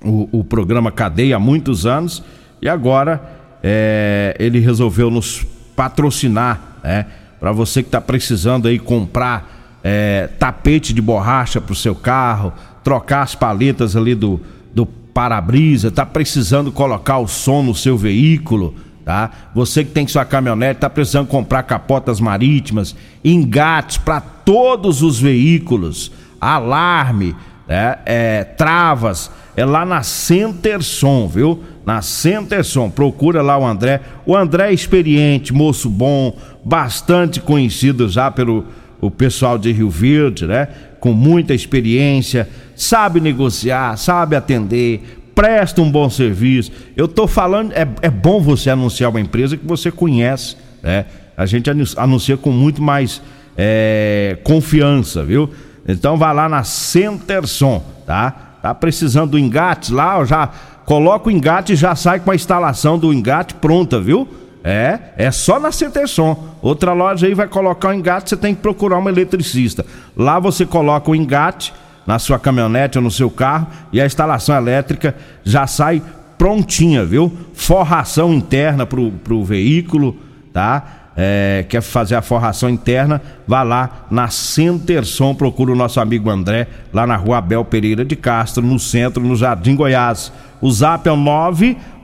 o, 0.03 0.39
o 0.39 0.43
programa 0.43 0.91
Cadeia 0.91 1.37
há 1.37 1.39
muitos 1.39 1.85
anos. 1.85 2.23
E 2.61 2.67
agora 2.67 3.21
é, 3.63 4.35
ele 4.39 4.59
resolveu 4.59 5.09
nos 5.09 5.45
patrocinar, 5.75 6.79
né, 6.83 7.05
para 7.39 7.51
você 7.51 7.81
que 7.81 7.87
está 7.87 8.01
precisando 8.01 8.67
aí 8.67 8.77
comprar 8.77 9.79
é, 9.83 10.29
tapete 10.37 10.93
de 10.93 11.01
borracha 11.01 11.59
para 11.59 11.73
o 11.73 11.75
seu 11.75 11.95
carro, 11.95 12.53
trocar 12.83 13.23
as 13.23 13.35
paletas 13.35 13.95
ali 13.95 14.13
do, 14.13 14.39
do 14.73 14.85
para-brisa, 14.85 15.87
está 15.87 16.05
precisando 16.05 16.71
colocar 16.71 17.17
o 17.17 17.27
som 17.27 17.63
no 17.63 17.73
seu 17.73 17.97
veículo, 17.97 18.75
tá? 19.03 19.31
Você 19.53 19.83
que 19.83 19.91
tem 19.91 20.07
sua 20.07 20.25
caminhonete, 20.25 20.77
está 20.77 20.89
precisando 20.89 21.27
comprar 21.27 21.63
capotas 21.63 22.19
marítimas, 22.19 22.95
engates 23.23 23.97
para 23.97 24.21
todos 24.21 25.01
os 25.01 25.19
veículos, 25.19 26.11
alarme, 26.39 27.35
né? 27.67 27.97
é, 28.05 28.43
travas, 28.43 29.31
é 29.55 29.65
lá 29.65 29.85
na 29.85 30.03
Centerson, 30.03 31.27
viu? 31.27 31.63
Na 31.85 32.01
Centerson, 32.01 32.89
procura 32.89 33.41
lá 33.41 33.57
o 33.57 33.65
André. 33.65 34.01
O 34.25 34.35
André 34.35 34.69
é 34.69 34.73
experiente, 34.73 35.53
moço 35.53 35.89
bom, 35.89 36.37
bastante 36.63 37.39
conhecido 37.39 38.07
já 38.07 38.31
pelo 38.31 38.65
o 39.01 39.09
pessoal 39.09 39.57
de 39.57 39.71
Rio 39.71 39.89
Verde, 39.89 40.45
né? 40.45 40.67
Com 40.99 41.11
muita 41.11 41.55
experiência, 41.55 42.47
sabe 42.75 43.19
negociar, 43.19 43.97
sabe 43.97 44.35
atender, 44.35 45.20
presta 45.35 45.81
um 45.81 45.91
bom 45.91 46.09
serviço. 46.09 46.71
Eu 46.95 47.07
tô 47.07 47.27
falando, 47.27 47.71
é, 47.73 47.87
é 48.01 48.09
bom 48.09 48.41
você 48.41 48.69
anunciar 48.69 49.09
uma 49.09 49.19
empresa 49.19 49.57
que 49.57 49.65
você 49.65 49.91
conhece, 49.91 50.55
né? 50.81 51.05
A 51.35 51.45
gente 51.45 51.69
anuncia 51.97 52.37
com 52.37 52.51
muito 52.51 52.81
mais 52.81 53.21
é, 53.57 54.37
confiança, 54.43 55.23
viu? 55.23 55.49
Então 55.87 56.17
vá 56.17 56.31
lá 56.31 56.47
na 56.47 56.63
Centerson, 56.63 57.83
tá? 58.05 58.57
Tá 58.61 58.75
precisando 58.75 59.31
do 59.31 59.39
engate 59.39 59.91
lá, 59.91 60.23
já 60.23 60.49
coloca 60.85 61.29
o 61.29 61.31
engate 61.31 61.73
e 61.73 61.75
já 61.75 61.95
sai 61.95 62.19
com 62.19 62.29
a 62.29 62.35
instalação 62.35 62.99
do 62.99 63.11
engate 63.11 63.55
pronta, 63.55 63.99
viu? 63.99 64.27
É, 64.63 64.99
é 65.17 65.31
só 65.31 65.59
na 65.59 65.71
Centerson. 65.71 66.37
Outra 66.61 66.93
loja 66.93 67.25
aí 67.25 67.33
vai 67.33 67.47
colocar 67.47 67.89
o 67.89 67.93
engate, 67.93 68.29
você 68.29 68.37
tem 68.37 68.53
que 68.53 68.61
procurar 68.61 68.99
um 68.99 69.09
eletricista. 69.09 69.85
Lá 70.15 70.39
você 70.39 70.65
coloca 70.65 71.09
o 71.09 71.15
engate 71.15 71.73
na 72.05 72.19
sua 72.19 72.39
caminhonete 72.39 72.97
ou 72.97 73.03
no 73.03 73.11
seu 73.11 73.29
carro 73.29 73.67
e 73.91 74.01
a 74.01 74.05
instalação 74.05 74.55
elétrica 74.55 75.15
já 75.43 75.67
sai 75.67 76.01
prontinha, 76.37 77.05
viu? 77.05 77.31
Forração 77.53 78.33
interna 78.33 78.85
pro, 78.85 79.11
pro 79.11 79.43
veículo, 79.43 80.17
tá? 80.51 81.01
é, 81.15 81.63
quer 81.67 81.81
fazer 81.81 82.15
a 82.15 82.21
forração 82.21 82.69
interna, 82.69 83.21
vá 83.47 83.63
lá 83.63 84.05
na 84.09 84.29
Centerson, 84.29 85.35
procura 85.35 85.71
o 85.71 85.75
nosso 85.75 85.99
amigo 85.99 86.29
André, 86.29 86.67
lá 86.93 87.05
na 87.05 87.17
rua 87.17 87.39
Abel 87.39 87.65
Pereira 87.65 88.05
de 88.05 88.15
Castro, 88.15 88.65
no 88.65 88.79
centro, 88.79 89.21
no 89.23 89.35
Jardim 89.35 89.75
Goiás. 89.75 90.31
O 90.61 90.71
zap 90.71 91.05
é 91.07 91.11
o 91.11 91.17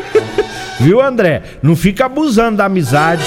Viu, 0.81 0.99
André? 0.99 1.43
Não 1.61 1.75
fica 1.75 2.07
abusando 2.07 2.57
da 2.57 2.65
amizade, 2.65 3.23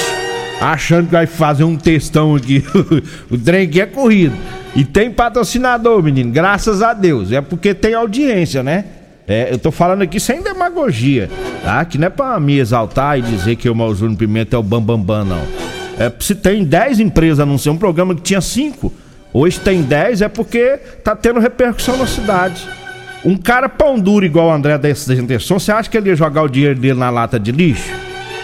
achando 0.60 1.06
que 1.06 1.12
vai 1.12 1.28
fazer 1.28 1.62
um 1.62 1.76
textão 1.76 2.34
aqui. 2.34 2.64
o 3.30 3.38
trem 3.38 3.68
aqui 3.68 3.80
é 3.80 3.86
corrido. 3.86 4.34
E 4.74 4.84
tem 4.84 5.12
patrocinador, 5.12 6.02
menino, 6.02 6.32
graças 6.32 6.82
a 6.82 6.92
Deus. 6.92 7.30
É 7.30 7.40
porque 7.40 7.72
tem 7.72 7.94
audiência, 7.94 8.64
né? 8.64 8.84
É, 9.26 9.52
eu 9.52 9.58
tô 9.58 9.70
falando 9.70 10.02
aqui 10.02 10.20
sem 10.20 10.42
demagogia, 10.42 11.30
tá? 11.62 11.84
Que 11.84 11.96
não 11.96 12.06
é 12.06 12.10
pra 12.10 12.38
me 12.38 12.58
exaltar 12.58 13.18
e 13.18 13.22
dizer 13.22 13.56
que 13.56 13.68
o 13.68 13.74
Mauro 13.74 13.94
Júnior 13.94 14.18
Pimenta 14.18 14.56
é 14.56 14.58
o 14.58 14.62
bambambam, 14.62 15.24
bam, 15.24 15.24
bam, 15.24 15.36
não. 15.36 15.64
É, 15.98 16.12
se 16.20 16.34
tem 16.34 16.64
10 16.64 17.00
empresas 17.00 17.40
anunciando 17.40 17.76
um 17.76 17.78
programa 17.78 18.14
que 18.14 18.20
tinha 18.20 18.40
5 18.40 19.04
Hoje 19.34 19.58
tem 19.58 19.82
10 19.82 20.22
é 20.22 20.28
porque 20.28 20.78
tá 21.02 21.16
tendo 21.16 21.40
repercussão 21.40 21.96
na 21.96 22.06
cidade. 22.06 22.64
Um 23.24 23.36
cara 23.36 23.68
pão 23.68 23.98
duro 23.98 24.24
igual 24.24 24.46
o 24.46 24.52
André 24.52 24.76
Intenção, 24.76 25.58
você 25.58 25.72
acha 25.72 25.90
que 25.90 25.96
ele 25.96 26.08
ia 26.08 26.14
jogar 26.14 26.42
o 26.42 26.48
dinheiro 26.48 26.78
dele 26.78 27.00
na 27.00 27.10
lata 27.10 27.36
de 27.40 27.50
lixo? 27.50 27.92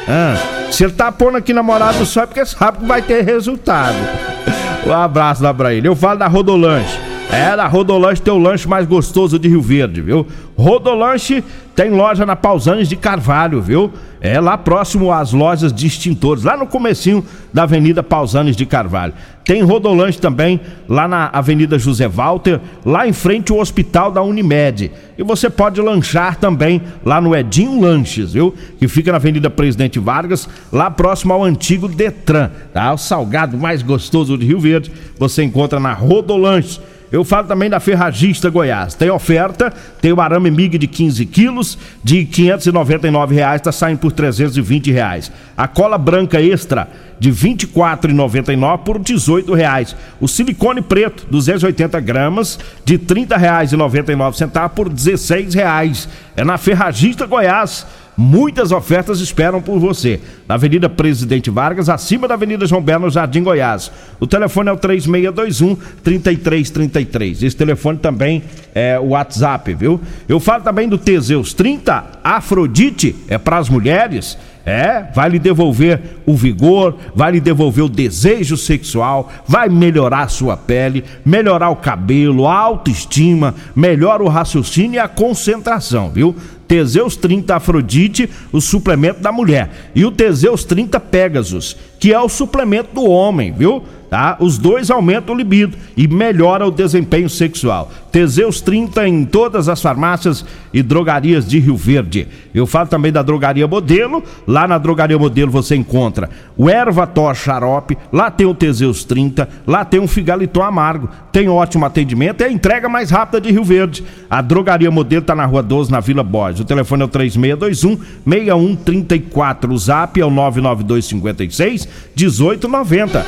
Ah, 0.09 0.35
se 0.73 0.83
ele 0.83 0.93
tá 0.93 1.13
pondo 1.13 1.37
aqui 1.37 1.53
namorado 1.53 2.05
só 2.05 2.25
é 2.25 2.27
porque 2.27 2.45
sabe 2.45 2.79
que 2.79 2.87
vai 2.87 3.01
ter 3.01 3.25
resultado. 3.25 3.97
Um 4.85 4.95
abraço 4.95 5.43
lá 5.43 5.53
pra 5.53 5.75
ele. 5.75 5.87
Eu 5.87 5.95
falo 5.95 6.19
da 6.19 6.27
Rodolanche. 6.27 7.10
É, 7.33 7.57
da 7.57 7.69
Rodolanche 7.69 8.21
tem 8.21 8.35
o 8.35 8.39
lanche 8.39 8.67
mais 8.67 8.87
gostoso 8.87 9.39
de 9.39 9.49
Rio 9.49 9.63
Verde, 9.63 10.01
viu? 10.03 10.27
Rodolanche 10.57 11.45
tem 11.77 11.89
loja 11.89 12.27
na 12.27 12.35
Pausanes 12.35 12.89
de 12.89 12.97
Carvalho, 12.97 13.63
viu? 13.63 13.93
É 14.21 14.41
lá 14.41 14.59
próximo 14.59 15.13
às 15.13 15.33
lojas 15.33 15.73
de 15.73 15.87
extintores, 15.87 16.43
lá 16.43 16.57
no 16.57 16.67
comecinho 16.67 17.25
da 17.53 17.63
Avenida 17.63 18.03
Pausanes 18.03 18.57
de 18.57 18.67
Carvalho. 18.67 19.15
Tem 19.45 19.63
Rodolanche 19.63 20.19
também 20.19 20.61
lá 20.89 21.07
na 21.07 21.31
Avenida 21.33 21.79
José 21.79 22.09
Walter, 22.09 22.61
lá 22.85 23.07
em 23.07 23.13
frente 23.13 23.53
ao 23.53 23.59
Hospital 23.59 24.11
da 24.11 24.23
Unimed. 24.23 24.91
E 25.17 25.23
você 25.23 25.49
pode 25.49 25.81
lanchar 25.81 26.35
também 26.37 26.83
lá 27.05 27.21
no 27.21 27.35
Edinho 27.35 27.81
Lanches, 27.81 28.33
viu? 28.33 28.53
Que 28.79 28.89
fica 28.89 29.13
na 29.13 29.19
Avenida 29.19 29.49
Presidente 29.49 30.01
Vargas, 30.01 30.49
lá 30.73 30.91
próximo 30.91 31.33
ao 31.33 31.45
antigo 31.45 31.87
Detran, 31.87 32.51
tá? 32.75 32.93
O 32.93 32.99
salgado 32.99 33.57
mais 33.57 33.83
gostoso 33.83 34.37
de 34.37 34.45
Rio 34.45 34.59
Verde, 34.59 34.91
você 35.17 35.45
encontra 35.45 35.79
na 35.79 35.93
Rodolanche. 35.93 36.81
Eu 37.13 37.25
falo 37.25 37.49
também 37.49 37.69
da 37.69 37.81
Ferragista 37.81 38.49
Goiás. 38.49 38.95
Tem 38.95 39.11
oferta, 39.11 39.73
tem 40.01 40.13
o 40.13 40.21
arame 40.21 40.51
MIG 40.51 40.79
de 40.79 40.87
15 40.87 41.27
quilos, 41.27 41.77
de 42.05 42.25
599 42.25 43.35
reais, 43.35 43.61
tá 43.61 43.73
saindo 43.73 43.99
por 43.99 44.13
320 44.13 44.93
reais. 44.93 45.33
A 45.57 45.67
cola 45.67 45.99
branca 45.99 46.41
extra 46.41 46.89
de 47.19 47.33
24,99 47.33 48.79
por 48.79 48.99
18 49.01 49.53
reais. 49.53 49.97
O 50.21 50.29
silicone 50.29 50.81
preto, 50.81 51.27
280 51.29 51.99
gramas, 52.01 52.59
de 52.85 52.97
30 52.97 53.37
reais 53.37 53.73
e 53.73 53.77
99 53.77 54.37
centavos 54.37 54.75
por 54.75 54.89
16 54.89 55.55
reais. 55.55 56.09
É 56.37 56.45
na 56.45 56.59
Ferragista 56.59 57.27
Goiás. 57.27 57.87
Muitas 58.23 58.71
ofertas 58.71 59.19
esperam 59.19 59.63
por 59.63 59.79
você. 59.79 60.21
Na 60.47 60.57
Avenida 60.57 60.91
Presidente 60.91 61.49
Vargas, 61.49 61.89
acima 61.89 62.29
da 62.29 62.35
Avenida 62.35 62.67
João 62.67 62.83
Belo, 62.83 63.09
Jardim 63.09 63.43
Goiás. 63.43 63.91
O 64.21 64.27
telefone 64.27 64.69
é 64.69 64.73
o 64.73 64.77
3621 64.77 65.75
3333. 66.05 67.43
Esse 67.43 67.57
telefone 67.57 67.97
também 67.97 68.43
é 68.75 69.01
o 69.01 69.09
WhatsApp, 69.09 69.73
viu? 69.73 69.99
Eu 70.29 70.39
falo 70.39 70.63
também 70.63 70.87
do 70.87 70.99
Teseus 70.99 71.55
30 71.55 72.21
Afrodite, 72.23 73.17
é 73.27 73.39
para 73.39 73.57
as 73.57 73.71
mulheres. 73.71 74.37
É, 74.65 75.05
vai 75.15 75.31
lhe 75.31 75.39
devolver 75.39 76.01
o 76.27 76.35
vigor, 76.35 76.97
vai 77.15 77.33
lhe 77.33 77.41
devolver 77.41 77.85
o 77.85 77.89
desejo 77.89 78.57
sexual, 78.57 79.33
vai 79.47 79.69
melhorar 79.69 80.23
a 80.23 80.29
sua 80.29 80.57
pele, 80.57 81.05
melhorar 81.25 81.71
o 81.71 81.77
cabelo, 81.77 82.47
a 82.47 82.55
autoestima, 82.55 83.55
melhora 83.75 84.23
o 84.23 84.29
raciocínio 84.29 84.97
e 84.97 84.99
a 84.99 85.09
concentração, 85.09 86.11
viu? 86.11 86.37
Teseus 86.69 87.17
30 87.17 87.57
Afrodite, 87.57 88.31
o 88.53 88.61
suplemento 88.61 89.21
da 89.21 89.33
mulher, 89.33 89.91
e 89.93 90.05
o 90.05 90.13
Teseus 90.13 90.65
30 90.65 91.01
Pegasus, 91.01 91.77
que 92.01 92.15
é 92.15 92.19
o 92.19 92.29
suplemento 92.29 92.95
do 92.95 93.05
homem, 93.05 93.53
viu? 93.53 93.85
Tá? 94.11 94.37
Os 94.41 94.59
dois 94.59 94.91
aumentam 94.91 95.37
o 95.37 95.39
libido 95.39 95.77
e 95.97 96.09
melhora 96.09 96.67
o 96.67 96.71
desempenho 96.73 97.31
sexual. 97.31 97.93
Teseus 98.11 98.61
30 98.61 99.07
em 99.07 99.25
todas 99.25 99.69
as 99.69 99.81
farmácias 99.81 100.45
e 100.75 100.83
drogarias 100.83 101.47
de 101.47 101.61
Rio 101.61 101.77
Verde. 101.77 102.27
Eu 102.53 102.67
falo 102.67 102.89
também 102.89 103.13
da 103.13 103.23
Drogaria 103.23 103.69
Modelo. 103.69 104.21
Lá 104.49 104.67
na 104.67 104.79
Drogaria 104.79 105.17
Modelo 105.17 105.53
você 105.53 105.77
encontra 105.77 106.29
o 106.57 106.69
Ervator 106.69 107.37
Xarope, 107.37 107.97
lá 108.13 108.33
tem 108.33 108.49
o 108.49 108.55
Teseus 108.55 109.05
30, 109.05 109.49
lá 109.65 109.85
tem 109.85 110.01
o 110.01 110.09
Figaliton 110.09 110.63
Amargo. 110.63 111.09
Tem 111.31 111.49
ótimo 111.49 111.87
atendimento, 111.87 112.41
é 112.41 112.47
a 112.47 112.53
entrega 112.53 112.89
mais 112.89 113.11
rápida 113.11 113.41
de 113.41 113.53
Rio 113.53 113.63
Verde. 113.63 114.05
A 114.29 114.43
Drogaria 114.43 114.91
Modelo 114.91 115.23
está 115.23 115.37
na 115.37 115.47
Rua 115.47 115.63
12, 115.63 115.93
na 115.93 116.01
Vila 116.01 116.25
Borges. 116.25 116.61
O 116.61 116.65
telefone 116.65 117.03
é 117.03 117.05
o 117.05 117.09
3621 117.09 117.97
6134. 118.27 119.73
O 119.73 119.79
zap 119.79 120.21
é 120.21 120.27
o 120.27 120.31
99256 120.31 121.89
1890. 122.17 123.25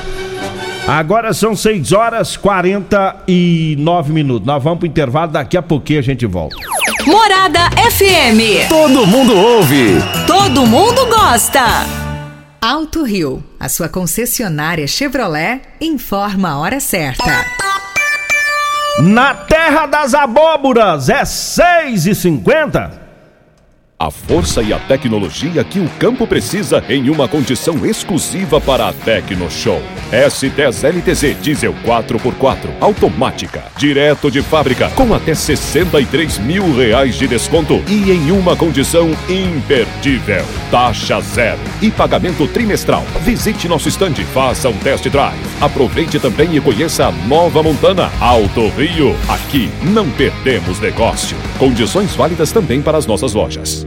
Agora 0.87 1.33
são 1.33 1.55
6 1.55 1.93
horas 1.93 2.37
49 2.37 4.13
minutos. 4.13 4.47
Nós 4.47 4.63
vamos 4.63 4.81
pro 4.81 4.89
intervalo, 4.89 5.31
daqui 5.31 5.57
a 5.57 5.63
pouquinho 5.63 6.01
a 6.01 6.03
gente 6.03 6.27
volta. 6.27 6.57
Morada 7.07 7.71
FM. 7.91 8.69
Todo 8.69 9.07
mundo 9.07 9.37
ouve. 9.37 9.95
Todo 10.27 10.67
mundo 10.67 11.07
gosta. 11.07 11.61
Alto 12.61 13.03
Rio, 13.03 13.43
a 13.59 13.69
sua 13.69 13.89
concessionária 13.89 14.87
Chevrolet, 14.87 15.61
informa 15.81 16.51
a 16.51 16.59
hora 16.59 16.81
certa. 16.81 17.25
Na 19.01 19.35
terra 19.35 19.87
das 19.87 20.15
abóboras 20.15 21.09
é 21.09 21.25
6 21.25 22.07
e 22.07 22.15
50 22.15 23.02
A 24.03 24.11
força 24.11 24.65
e 24.65 24.73
a 24.73 24.81
tecnologia 24.81 25.63
que 25.63 25.79
o 25.79 25.89
campo 25.91 26.27
precisa 26.27 26.83
em 26.89 27.09
uma 27.09 27.29
condição 27.29 27.87
exclusiva 27.87 28.61
para 28.61 28.89
a 28.89 28.93
Tecno 28.93 29.49
Show. 29.49 29.81
S10 30.11 30.83
LTZ 30.83 31.41
Diesel 31.41 31.73
4x4 31.87 32.69
automática, 32.81 33.63
direto 33.79 34.29
de 34.29 34.43
fábrica, 34.43 34.89
com 34.97 35.15
até 35.15 35.37
63 35.37 36.39
mil 36.39 36.77
reais 36.77 37.15
de 37.15 37.29
desconto 37.29 37.81
e 37.87 38.11
em 38.11 38.33
uma 38.33 38.57
condição 38.57 39.09
imperdível. 39.29 40.45
Taxa 40.69 41.21
zero 41.21 41.61
e 41.81 41.89
pagamento 41.89 42.49
trimestral. 42.49 43.05
Visite 43.21 43.69
nosso 43.69 43.89
estande, 43.89 44.25
faça 44.25 44.69
um 44.69 44.77
test 44.79 45.09
drive. 45.09 45.39
Aproveite 45.61 46.19
também 46.19 46.57
e 46.57 46.61
conheça 46.61 47.07
a 47.07 47.13
nova 47.13 47.63
Montana 47.63 48.11
Alto 48.21 48.67
Rio. 48.71 49.15
Aqui 49.29 49.71
não 49.81 50.11
perdemos 50.11 50.81
negócio. 50.81 51.37
Condições 51.57 52.17
válidas 52.17 52.51
também 52.51 52.83
para 52.83 52.99
as 52.99 53.07
nossas 53.07 53.33
lojas. 53.33 53.87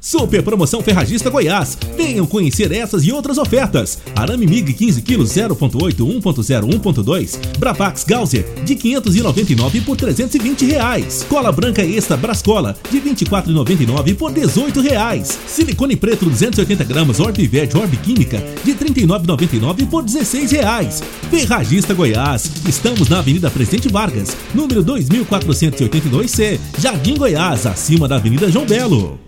Super 0.00 0.42
promoção 0.42 0.82
Ferragista 0.82 1.30
Goiás. 1.30 1.76
Venham 1.96 2.26
conhecer 2.26 2.72
essas 2.72 3.04
e 3.04 3.12
outras 3.12 3.38
ofertas. 3.38 3.98
Arame 4.14 4.46
MIG 4.46 4.72
15 4.74 5.02
kg 5.02 5.22
0.8 5.22 5.96
1.0 5.96 6.80
1.2. 6.80 7.58
Bravax 7.58 8.04
Gauser 8.04 8.44
de 8.64 8.74
599 8.74 9.80
por 9.82 9.96
320 9.96 10.64
reais. 10.64 11.26
Cola 11.28 11.52
branca 11.52 11.84
Extra 11.84 12.16
Brascola 12.16 12.76
de 12.90 13.00
24,99 13.00 14.16
por 14.16 14.32
18 14.32 14.80
reais. 14.80 15.38
Silicone 15.46 15.96
preto 15.96 16.26
280 16.26 16.84
gramas 16.84 17.20
Orbived 17.20 17.76
Orb 17.76 17.96
Química 17.98 18.42
de 18.64 18.74
39,99 18.74 19.88
por 19.88 20.02
16 20.04 20.50
reais. 20.52 21.02
Ferragista 21.30 21.94
Goiás. 21.94 22.50
Estamos 22.66 23.08
na 23.08 23.18
Avenida 23.18 23.50
Presidente 23.50 23.88
Vargas, 23.88 24.36
número 24.54 24.84
2482C, 24.84 26.58
Jardim 26.78 27.16
Goiás, 27.16 27.66
acima 27.66 28.08
da 28.08 28.16
Avenida 28.16 28.50
João 28.50 28.66
Belo. 28.66 29.27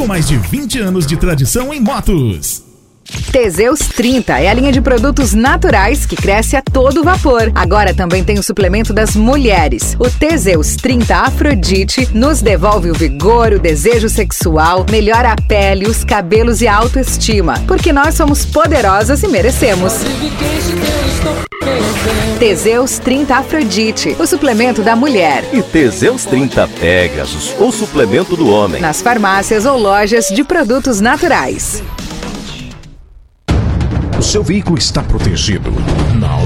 com 0.00 0.06
mais 0.06 0.26
de 0.26 0.38
20 0.38 0.78
anos 0.78 1.06
de 1.06 1.14
tradição 1.14 1.74
em 1.74 1.78
motos. 1.78 2.62
Teseus 3.30 3.80
30 3.80 4.40
é 4.40 4.48
a 4.48 4.54
linha 4.54 4.72
de 4.72 4.80
produtos 4.80 5.34
naturais 5.34 6.06
que 6.06 6.16
cresce 6.16 6.56
a 6.56 6.62
todo 6.62 7.04
vapor. 7.04 7.52
Agora 7.54 7.92
também 7.92 8.24
tem 8.24 8.38
o 8.38 8.42
suplemento 8.42 8.94
das 8.94 9.14
mulheres. 9.14 9.94
O 9.98 10.08
Teseus 10.08 10.74
30 10.76 11.14
Afrodite 11.14 12.08
nos 12.14 12.40
devolve 12.40 12.90
o 12.90 12.94
vigor, 12.94 13.52
o 13.52 13.58
desejo 13.58 14.08
sexual, 14.08 14.86
melhora 14.90 15.32
a 15.32 15.36
pele, 15.36 15.86
os 15.86 16.02
cabelos 16.02 16.62
e 16.62 16.66
a 16.66 16.76
autoestima. 16.76 17.62
Porque 17.66 17.92
nós 17.92 18.14
somos 18.14 18.46
poderosas 18.46 19.22
e 19.22 19.28
merecemos. 19.28 19.92
Teseus 22.38 22.98
30 22.98 23.36
Afrodite, 23.36 24.16
o 24.18 24.26
suplemento 24.26 24.82
da 24.82 24.96
mulher. 24.96 25.44
E 25.52 25.62
Teseus 25.62 26.24
30 26.24 26.66
Pegasus, 26.68 27.54
o 27.58 27.70
suplemento 27.70 28.34
do 28.36 28.48
homem. 28.48 28.80
Nas 28.80 29.02
farmácias 29.02 29.66
ou 29.66 29.76
lojas 29.76 30.28
de 30.28 30.42
produtos 30.42 31.00
naturais. 31.00 31.82
O 34.18 34.22
seu 34.22 34.42
veículo 34.42 34.78
está 34.78 35.02
protegido? 35.02 35.70
Não? 36.18 36.40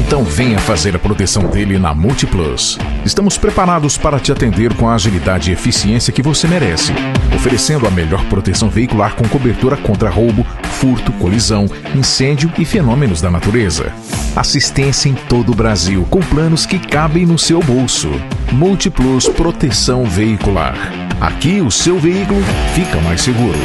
Então 0.00 0.24
venha 0.24 0.58
fazer 0.58 0.94
a 0.96 0.98
proteção 0.98 1.44
dele 1.44 1.78
na 1.78 1.94
Multiplus. 1.94 2.78
Estamos 3.04 3.38
preparados 3.38 3.96
para 3.96 4.18
te 4.18 4.32
atender 4.32 4.74
com 4.74 4.88
a 4.88 4.94
agilidade 4.94 5.50
e 5.50 5.52
eficiência 5.52 6.12
que 6.12 6.22
você 6.22 6.46
merece, 6.48 6.92
oferecendo 7.34 7.86
a 7.86 7.90
melhor 7.90 8.24
proteção 8.24 8.68
veicular 8.68 9.14
com 9.14 9.28
cobertura 9.28 9.76
contra 9.76 10.10
roubo, 10.10 10.46
furto, 10.78 11.12
colisão, 11.14 11.66
incêndio 11.94 12.52
e 12.56 12.64
fenômenos 12.64 13.20
da 13.20 13.30
natureza. 13.30 13.92
Assistência 14.36 15.08
em 15.08 15.14
todo 15.14 15.50
o 15.50 15.54
Brasil, 15.54 16.06
com 16.08 16.20
planos 16.20 16.64
que 16.64 16.78
cabem 16.78 17.26
no 17.26 17.36
seu 17.36 17.60
bolso. 17.60 18.08
Multiplus 18.52 19.28
Proteção 19.28 20.04
Veicular. 20.04 20.76
Aqui 21.20 21.60
o 21.60 21.70
seu 21.70 21.98
veículo 21.98 22.40
fica 22.74 23.00
mais 23.00 23.22
seguro. 23.22 23.58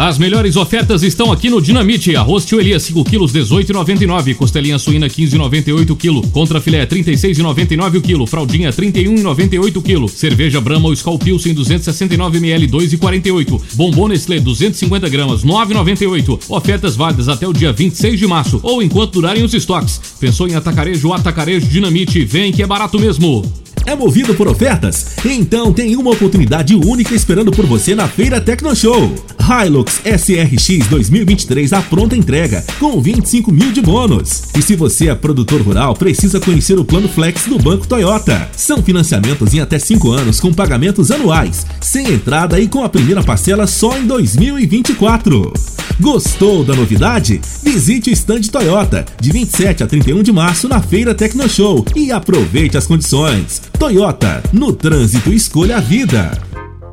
As 0.00 0.16
melhores 0.16 0.56
ofertas 0.56 1.02
estão 1.02 1.30
aqui 1.30 1.50
no 1.50 1.60
Dinamite. 1.60 2.16
Arroz 2.16 2.46
Tio 2.46 2.58
Elias 2.58 2.84
5 2.84 3.04
quilos 3.04 3.34
18,99. 3.34 4.34
Costelinha 4.34 4.78
suína 4.78 5.08
15,98 5.08 5.94
kg. 5.94 6.26
Contra 6.30 6.58
filé 6.58 6.86
36,99 6.86 7.98
o 7.98 8.00
quilo. 8.00 8.26
Fraldinha 8.26 8.72
31,98 8.72 9.82
kg. 9.82 10.08
Cerveja 10.08 10.58
Brahma 10.58 10.88
ou 10.88 10.94
Skol 10.94 11.18
Pilsen 11.18 11.52
269 11.52 12.38
ml 12.38 12.66
2,48. 12.68 13.60
Bombom 13.74 14.08
Nestlé 14.08 14.40
250 14.40 15.06
gramas 15.10 15.44
9,98. 15.44 16.44
Ofertas 16.48 16.96
válidas 16.96 17.28
até 17.28 17.46
o 17.46 17.52
dia 17.52 17.70
26 17.70 18.18
de 18.18 18.26
março 18.26 18.58
ou 18.62 18.82
enquanto 18.82 19.12
durarem 19.12 19.44
os 19.44 19.52
estoques. 19.52 20.00
Pensou 20.18 20.48
em 20.48 20.54
atacarejo? 20.54 21.12
Atacarejo 21.12 21.66
Dinamite. 21.66 22.24
Vem 22.24 22.52
que 22.52 22.62
é 22.62 22.66
barato 22.66 22.98
mesmo. 22.98 23.44
É 23.86 23.94
movido 23.94 24.34
por 24.34 24.46
ofertas? 24.46 25.16
Então 25.24 25.72
tem 25.72 25.96
uma 25.96 26.10
oportunidade 26.10 26.74
única 26.74 27.14
esperando 27.14 27.50
por 27.50 27.66
você 27.66 27.94
na 27.94 28.06
Feira 28.06 28.40
Tecnoshow. 28.40 29.12
Hilux 29.40 30.00
SRX 30.04 30.86
2023 30.88 31.72
à 31.72 31.82
pronta 31.82 32.16
entrega, 32.16 32.64
com 32.78 33.00
25 33.00 33.50
mil 33.50 33.72
de 33.72 33.80
bônus. 33.80 34.44
E 34.56 34.62
se 34.62 34.76
você 34.76 35.08
é 35.08 35.14
produtor 35.14 35.60
rural, 35.62 35.94
precisa 35.94 36.38
conhecer 36.38 36.78
o 36.78 36.84
Plano 36.84 37.08
Flex 37.08 37.46
do 37.46 37.58
Banco 37.58 37.86
Toyota. 37.86 38.48
São 38.56 38.82
financiamentos 38.82 39.52
em 39.54 39.60
até 39.60 39.78
5 39.78 40.10
anos 40.10 40.40
com 40.40 40.52
pagamentos 40.52 41.10
anuais, 41.10 41.66
sem 41.80 42.12
entrada 42.12 42.60
e 42.60 42.68
com 42.68 42.84
a 42.84 42.88
primeira 42.88 43.22
parcela 43.22 43.66
só 43.66 43.96
em 43.98 44.06
2024. 44.06 45.52
Gostou 46.00 46.64
da 46.64 46.74
novidade? 46.74 47.42
Visite 47.62 48.08
o 48.08 48.12
stand 48.14 48.40
Toyota 48.50 49.04
de 49.20 49.30
27 49.30 49.84
a 49.84 49.86
31 49.86 50.22
de 50.22 50.32
março 50.32 50.66
na 50.66 50.80
Feira 50.80 51.14
Tecnoshow 51.14 51.84
e 51.94 52.10
aproveite 52.10 52.78
as 52.78 52.86
condições. 52.86 53.60
Toyota, 53.78 54.42
no 54.50 54.72
trânsito 54.72 55.30
escolha 55.30 55.76
a 55.76 55.80
vida. 55.80 56.49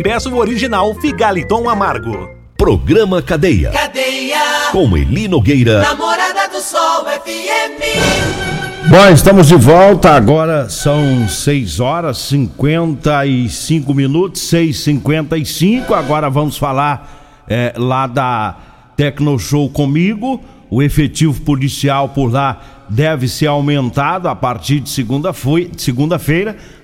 e 0.00 0.02
peça 0.02 0.30
o 0.30 0.38
original 0.38 0.94
Figaliton 0.94 1.68
Amargo. 1.68 2.30
Programa 2.56 3.20
Cadeia. 3.20 3.70
Cadeia. 3.70 4.38
com 4.72 4.96
Eli 4.96 5.28
Nogueira. 5.28 5.82
Namorada 5.82 6.48
do 6.48 6.58
Sol 6.62 7.04
FM. 7.04 8.88
Bom, 8.88 9.08
estamos 9.12 9.48
de 9.48 9.56
volta. 9.56 10.12
Agora 10.12 10.70
são 10.70 11.28
6 11.28 11.80
horas 11.80 12.16
55 12.16 13.92
minutos, 13.92 14.40
6h55. 14.50 15.92
Agora 15.92 16.30
vamos 16.30 16.56
falar 16.56 17.44
é, 17.46 17.74
lá 17.76 18.06
da 18.06 18.56
Tecnoshow 18.96 19.68
comigo. 19.68 20.42
O 20.70 20.82
efetivo 20.82 21.42
policial 21.42 22.08
por 22.08 22.32
lá 22.32 22.79
deve 22.90 23.28
ser 23.28 23.46
aumentado 23.46 24.28
a 24.28 24.34
partir 24.34 24.80
de 24.80 24.90
segunda-feira, 24.90 25.70
segunda 25.78 26.18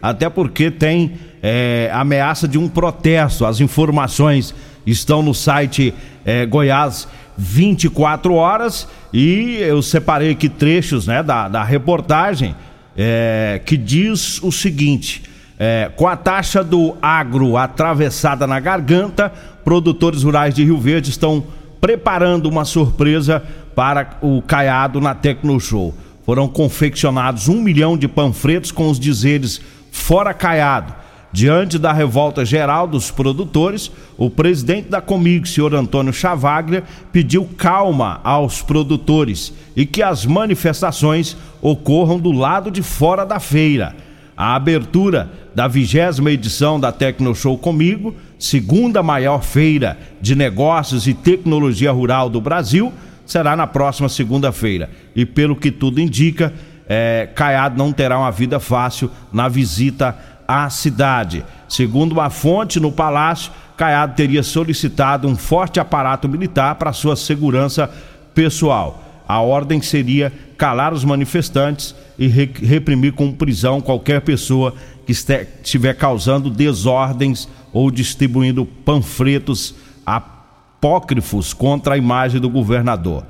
até 0.00 0.30
porque 0.30 0.70
tem 0.70 1.14
é, 1.42 1.90
ameaça 1.92 2.46
de 2.46 2.56
um 2.56 2.68
protesto. 2.68 3.44
As 3.44 3.60
informações 3.60 4.54
estão 4.86 5.20
no 5.20 5.34
site 5.34 5.92
é, 6.24 6.46
Goiás 6.46 7.08
24 7.36 8.34
horas 8.34 8.88
e 9.12 9.56
eu 9.60 9.82
separei 9.82 10.30
aqui 10.30 10.48
trechos 10.48 11.06
né, 11.06 11.22
da, 11.22 11.48
da 11.48 11.64
reportagem 11.64 12.54
é, 12.96 13.60
que 13.64 13.76
diz 13.76 14.42
o 14.42 14.50
seguinte. 14.50 15.24
É, 15.58 15.90
com 15.96 16.06
a 16.06 16.16
taxa 16.16 16.62
do 16.62 16.96
agro 17.00 17.56
atravessada 17.56 18.46
na 18.46 18.60
garganta, 18.60 19.32
produtores 19.64 20.22
rurais 20.22 20.54
de 20.54 20.62
Rio 20.62 20.78
Verde 20.78 21.10
estão 21.10 21.44
preparando 21.80 22.46
uma 22.48 22.64
surpresa 22.64 23.42
para 23.74 24.18
o 24.22 24.40
Caiado 24.42 25.00
na 25.00 25.14
Tecnoshow. 25.14 25.94
Foram 26.24 26.48
confeccionados 26.48 27.48
um 27.48 27.60
milhão 27.60 27.96
de 27.96 28.08
panfletos 28.08 28.72
com 28.72 28.90
os 28.90 28.98
dizeres 28.98 29.60
Fora 29.92 30.34
Caiado. 30.34 30.94
Diante 31.32 31.78
da 31.78 31.92
revolta 31.92 32.44
geral 32.44 32.86
dos 32.86 33.10
produtores, 33.10 33.90
o 34.16 34.30
presidente 34.30 34.88
da 34.88 35.00
Comigo, 35.00 35.46
senhor 35.46 35.74
Antônio 35.74 36.12
Chavaglia, 36.12 36.82
pediu 37.12 37.44
calma 37.58 38.20
aos 38.24 38.62
produtores 38.62 39.52
e 39.76 39.84
que 39.84 40.02
as 40.02 40.24
manifestações 40.24 41.36
ocorram 41.60 42.18
do 42.18 42.32
lado 42.32 42.70
de 42.70 42.82
fora 42.82 43.24
da 43.24 43.38
feira. 43.38 43.94
A 44.36 44.54
abertura 44.54 45.30
da 45.54 45.66
vigésima 45.66 46.30
edição 46.30 46.78
da 46.78 46.92
Tecnoshow 46.92 47.56
Comigo, 47.56 48.14
segunda 48.38 49.02
maior 49.02 49.42
feira 49.42 49.98
de 50.20 50.34
negócios 50.34 51.06
e 51.06 51.14
tecnologia 51.14 51.90
rural 51.90 52.28
do 52.28 52.38
Brasil, 52.38 52.92
será 53.24 53.56
na 53.56 53.66
próxima 53.66 54.10
segunda-feira. 54.10 54.90
E 55.14 55.24
pelo 55.24 55.56
que 55.56 55.70
tudo 55.70 56.00
indica, 56.00 56.52
é, 56.86 57.30
Caiado 57.34 57.78
não 57.78 57.92
terá 57.92 58.18
uma 58.18 58.30
vida 58.30 58.60
fácil 58.60 59.10
na 59.32 59.48
visita 59.48 60.14
à 60.46 60.68
cidade. 60.68 61.42
Segundo 61.66 62.12
uma 62.12 62.28
fonte 62.28 62.78
no 62.78 62.92
palácio, 62.92 63.50
Caiado 63.74 64.14
teria 64.14 64.42
solicitado 64.42 65.26
um 65.26 65.34
forte 65.34 65.80
aparato 65.80 66.28
militar 66.28 66.74
para 66.74 66.92
sua 66.92 67.16
segurança 67.16 67.90
pessoal. 68.34 69.02
A 69.26 69.40
ordem 69.40 69.80
seria 69.80 70.32
calar 70.56 70.92
os 70.92 71.04
manifestantes 71.04 71.94
e 72.18 72.26
re 72.26 72.50
reprimir 72.62 73.12
com 73.12 73.32
prisão 73.32 73.80
qualquer 73.80 74.20
pessoa 74.20 74.74
que 75.06 75.12
estiver 75.12 75.94
causando 75.94 76.50
desordens 76.50 77.48
ou 77.72 77.90
distribuindo 77.90 78.64
panfletos 78.64 79.74
apócrifos 80.04 81.52
contra 81.52 81.94
a 81.94 81.98
imagem 81.98 82.40
do 82.40 82.48
governador. 82.48 83.24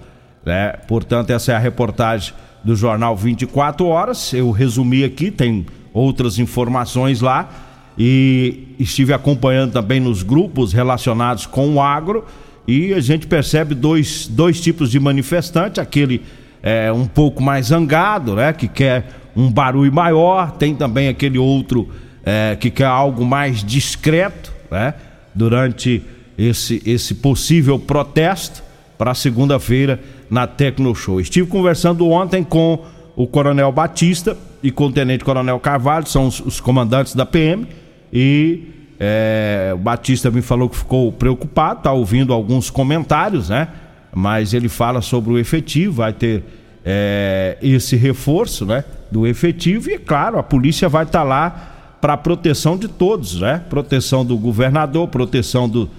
Né? 0.44 0.68
Portanto, 0.86 1.30
essa 1.30 1.52
é 1.52 1.54
a 1.56 1.58
reportagem 1.58 2.32
do 2.62 2.76
jornal 2.76 3.16
24 3.16 3.84
Horas. 3.86 4.32
Eu 4.32 4.50
resumi 4.50 5.04
aqui, 5.04 5.30
tem 5.30 5.66
outras 5.92 6.38
informações 6.38 7.20
lá. 7.20 7.48
E 7.98 8.74
estive 8.78 9.12
acompanhando 9.14 9.72
também 9.72 9.98
nos 9.98 10.22
grupos 10.22 10.72
relacionados 10.72 11.46
com 11.46 11.74
o 11.74 11.80
agro. 11.80 12.24
E 12.68 12.92
a 12.92 13.00
gente 13.00 13.26
percebe 13.26 13.74
dois, 13.74 14.26
dois 14.26 14.60
tipos 14.60 14.90
de 14.90 15.00
manifestante: 15.00 15.80
aquele 15.80 16.22
é, 16.62 16.92
um 16.92 17.06
pouco 17.06 17.42
mais 17.42 17.66
zangado, 17.66 18.34
né? 18.34 18.52
Que 18.52 18.68
quer 18.68 19.06
um 19.36 19.50
barulho 19.50 19.92
maior. 19.92 20.52
Tem 20.52 20.74
também 20.74 21.08
aquele 21.08 21.38
outro 21.38 21.88
é, 22.24 22.56
que 22.58 22.70
quer 22.70 22.86
algo 22.86 23.24
mais 23.24 23.62
discreto, 23.62 24.52
né? 24.70 24.94
Durante 25.34 26.02
esse, 26.36 26.82
esse 26.84 27.14
possível 27.14 27.78
protesto 27.78 28.62
para 28.98 29.14
segunda-feira 29.14 30.00
na 30.30 30.46
Tecno 30.46 30.94
Show. 30.94 31.20
Estive 31.20 31.48
conversando 31.48 32.08
ontem 32.08 32.42
com 32.42 32.84
o 33.14 33.26
Coronel 33.26 33.70
Batista 33.72 34.36
e 34.62 34.70
com 34.70 34.86
o 34.86 34.92
Tenente 34.92 35.24
Coronel 35.24 35.58
Carvalho, 35.60 36.06
são 36.06 36.26
os, 36.26 36.40
os 36.40 36.60
comandantes 36.60 37.14
da 37.14 37.24
PM, 37.24 37.66
e 38.12 38.68
é, 38.98 39.72
o 39.74 39.78
Batista 39.78 40.30
me 40.30 40.42
falou 40.42 40.68
que 40.68 40.76
ficou 40.76 41.12
preocupado, 41.12 41.78
está 41.78 41.92
ouvindo 41.92 42.32
alguns 42.32 42.70
comentários, 42.70 43.48
né? 43.48 43.68
Mas 44.18 44.54
ele 44.54 44.66
fala 44.70 45.02
sobre 45.02 45.30
o 45.30 45.38
efetivo, 45.38 45.96
vai 45.96 46.10
ter 46.10 46.42
é, 46.82 47.58
esse 47.60 47.96
reforço, 47.96 48.64
né? 48.64 48.82
Do 49.12 49.26
efetivo, 49.26 49.90
e 49.90 49.98
claro, 49.98 50.38
a 50.38 50.42
polícia 50.42 50.88
vai 50.88 51.04
estar 51.04 51.18
tá 51.18 51.22
lá 51.22 51.98
para 52.00 52.16
proteção 52.16 52.78
de 52.78 52.88
todos, 52.88 53.38
né? 53.42 53.62
Proteção 53.68 54.24
do 54.24 54.38
governador, 54.38 55.06
proteção 55.08 55.68
do, 55.68 55.90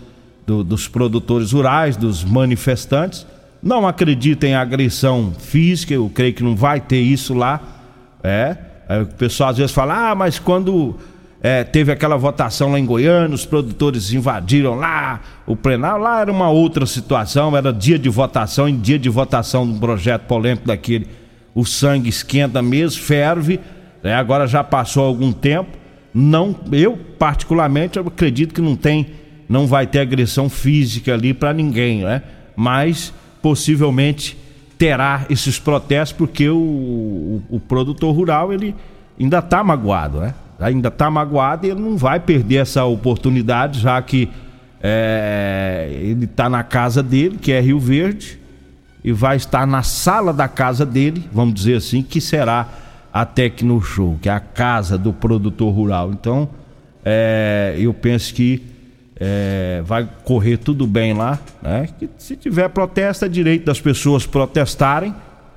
do, 0.47 0.63
dos 0.63 0.88
produtores 0.88 1.51
rurais, 1.51 1.95
dos 1.95 2.23
manifestantes. 2.23 3.23
Não 3.62 3.88
acredito 3.88 4.45
em 4.45 4.56
agressão 4.56 5.32
física, 5.38 5.93
eu 5.93 6.10
creio 6.12 6.34
que 6.34 6.43
não 6.43 6.56
vai 6.56 6.82
ter 6.82 6.99
isso 6.99 7.36
lá. 7.36 7.62
É. 8.23 8.58
o 8.99 9.06
pessoal 9.13 9.51
às 9.51 9.58
vezes 9.58 9.71
fala, 9.71 10.10
ah, 10.10 10.15
mas 10.15 10.39
quando 10.39 10.95
é, 11.41 11.63
teve 11.63 11.91
aquela 11.91 12.17
votação 12.17 12.71
lá 12.71 12.80
em 12.80 12.86
Goiânia, 12.86 13.36
os 13.36 13.45
produtores 13.45 14.12
invadiram 14.12 14.76
lá 14.76 15.21
o 15.45 15.56
plenário, 15.56 16.04
lá 16.04 16.21
era 16.21 16.32
uma 16.32 16.50
outra 16.50 16.86
situação, 16.86 17.56
era 17.56 17.71
dia 17.71 18.00
de 18.00 18.10
votação, 18.10 18.67
em 18.67 18.80
dia 18.80 18.97
de 18.97 19.10
votação 19.10 19.65
de 19.65 19.73
um 19.73 19.80
projeto 19.80 20.23
polêmico 20.23 20.65
daquele, 20.67 21.08
o 21.54 21.63
sangue 21.65 22.10
esquenta 22.10 22.62
mesmo, 22.62 23.02
ferve, 23.02 23.60
né? 24.04 24.15
agora 24.15 24.47
já 24.47 24.63
passou 24.63 25.04
algum 25.04 25.32
tempo. 25.32 25.78
Não, 26.13 26.56
eu 26.71 26.97
particularmente 27.19 28.00
acredito 28.00 28.54
que 28.54 28.62
não 28.62 28.76
tem 28.76 29.08
não 29.50 29.65
vai 29.65 29.88
ter 29.88 30.00
agressão 30.00 30.50
física 30.50 31.13
ali 31.13 31.34
para 31.34 31.54
ninguém, 31.54 32.04
né? 32.04 32.21
Mas 32.56 33.13
possivelmente 33.41 34.38
terá 34.78 35.26
esses 35.30 35.58
protestos 35.58 36.17
porque 36.17 36.50
o, 36.50 36.58
o, 36.58 37.43
o 37.50 37.60
produtor 37.60 38.13
rural 38.13 38.52
ele 38.52 38.76
ainda 39.19 39.39
está 39.39 39.63
magoado, 39.63 40.19
né? 40.19 40.34
Ainda 40.59 40.87
está 40.87 41.09
magoado 41.09 41.65
e 41.65 41.69
ele 41.69 41.79
não 41.79 41.97
vai 41.97 42.19
perder 42.19 42.57
essa 42.57 42.83
oportunidade, 42.83 43.79
já 43.79 44.01
que 44.01 44.29
é, 44.81 45.89
ele 46.01 46.25
está 46.25 46.49
na 46.49 46.63
casa 46.63 47.03
dele, 47.03 47.37
que 47.37 47.51
é 47.51 47.59
Rio 47.59 47.79
Verde, 47.79 48.39
e 49.03 49.11
vai 49.11 49.37
estar 49.37 49.65
na 49.67 49.83
sala 49.83 50.33
da 50.33 50.47
casa 50.47 50.85
dele, 50.85 51.27
vamos 51.31 51.53
dizer 51.53 51.75
assim, 51.75 52.01
que 52.01 52.19
será 52.19 52.67
a 53.13 53.25
Tecno 53.25 53.81
Show, 53.81 54.17
que 54.21 54.29
é 54.29 54.31
a 54.31 54.39
casa 54.39 54.97
do 54.97 55.13
produtor 55.13 55.73
rural. 55.73 56.11
Então, 56.11 56.49
é, 57.05 57.75
eu 57.77 57.93
penso 57.93 58.33
que 58.33 58.61
é, 59.19 59.81
vai 59.85 60.07
correr 60.23 60.57
tudo 60.57 60.85
bem 60.85 61.13
lá, 61.13 61.39
né? 61.61 61.89
Que 61.97 62.09
se 62.17 62.35
tiver 62.35 62.67
protesto, 62.69 63.25
é 63.25 63.29
direito 63.29 63.65
das 63.65 63.81
pessoas 63.81 64.25
protestarem, 64.25 65.15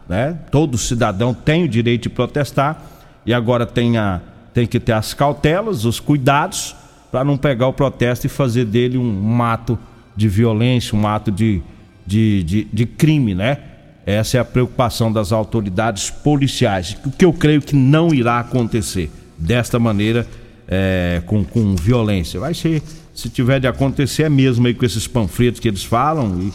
né? 0.08 0.38
Todo 0.50 0.78
cidadão 0.78 1.34
tem 1.34 1.64
o 1.64 1.68
direito 1.68 2.04
de 2.04 2.10
protestar 2.10 2.82
e 3.26 3.34
agora 3.34 3.66
tem, 3.66 3.98
a, 3.98 4.20
tem 4.52 4.66
que 4.66 4.80
ter 4.80 4.92
as 4.92 5.14
cautelas, 5.14 5.84
os 5.84 6.00
cuidados 6.00 6.74
para 7.10 7.24
não 7.24 7.36
pegar 7.36 7.66
o 7.66 7.72
protesto 7.72 8.26
e 8.26 8.30
fazer 8.30 8.64
dele 8.64 8.96
um, 8.96 9.42
ato 9.42 9.78
de 10.16 10.28
violência, 10.28 10.96
um 10.96 11.06
ato 11.06 11.30
de, 11.30 11.60
de, 12.06 12.42
de, 12.44 12.64
de 12.72 12.86
crime, 12.86 13.34
né? 13.34 13.58
Essa 14.06 14.38
é 14.38 14.40
a 14.40 14.44
preocupação 14.44 15.12
das 15.12 15.32
autoridades 15.32 16.10
policiais, 16.10 16.96
o 17.04 17.10
que 17.10 17.24
eu 17.24 17.32
creio 17.32 17.60
que 17.60 17.76
não 17.76 18.14
irá 18.14 18.40
acontecer 18.40 19.10
desta 19.36 19.78
maneira, 19.78 20.26
é, 20.66 21.22
com, 21.26 21.44
com 21.44 21.74
violência. 21.74 22.38
Vai 22.40 22.54
ser 22.54 22.82
se 23.12 23.28
tiver 23.28 23.60
de 23.60 23.66
acontecer, 23.66 24.24
é 24.24 24.28
mesmo 24.28 24.66
aí 24.66 24.74
com 24.74 24.84
esses 24.84 25.06
panfletos 25.06 25.60
que 25.60 25.68
eles 25.68 25.84
falam 25.84 26.50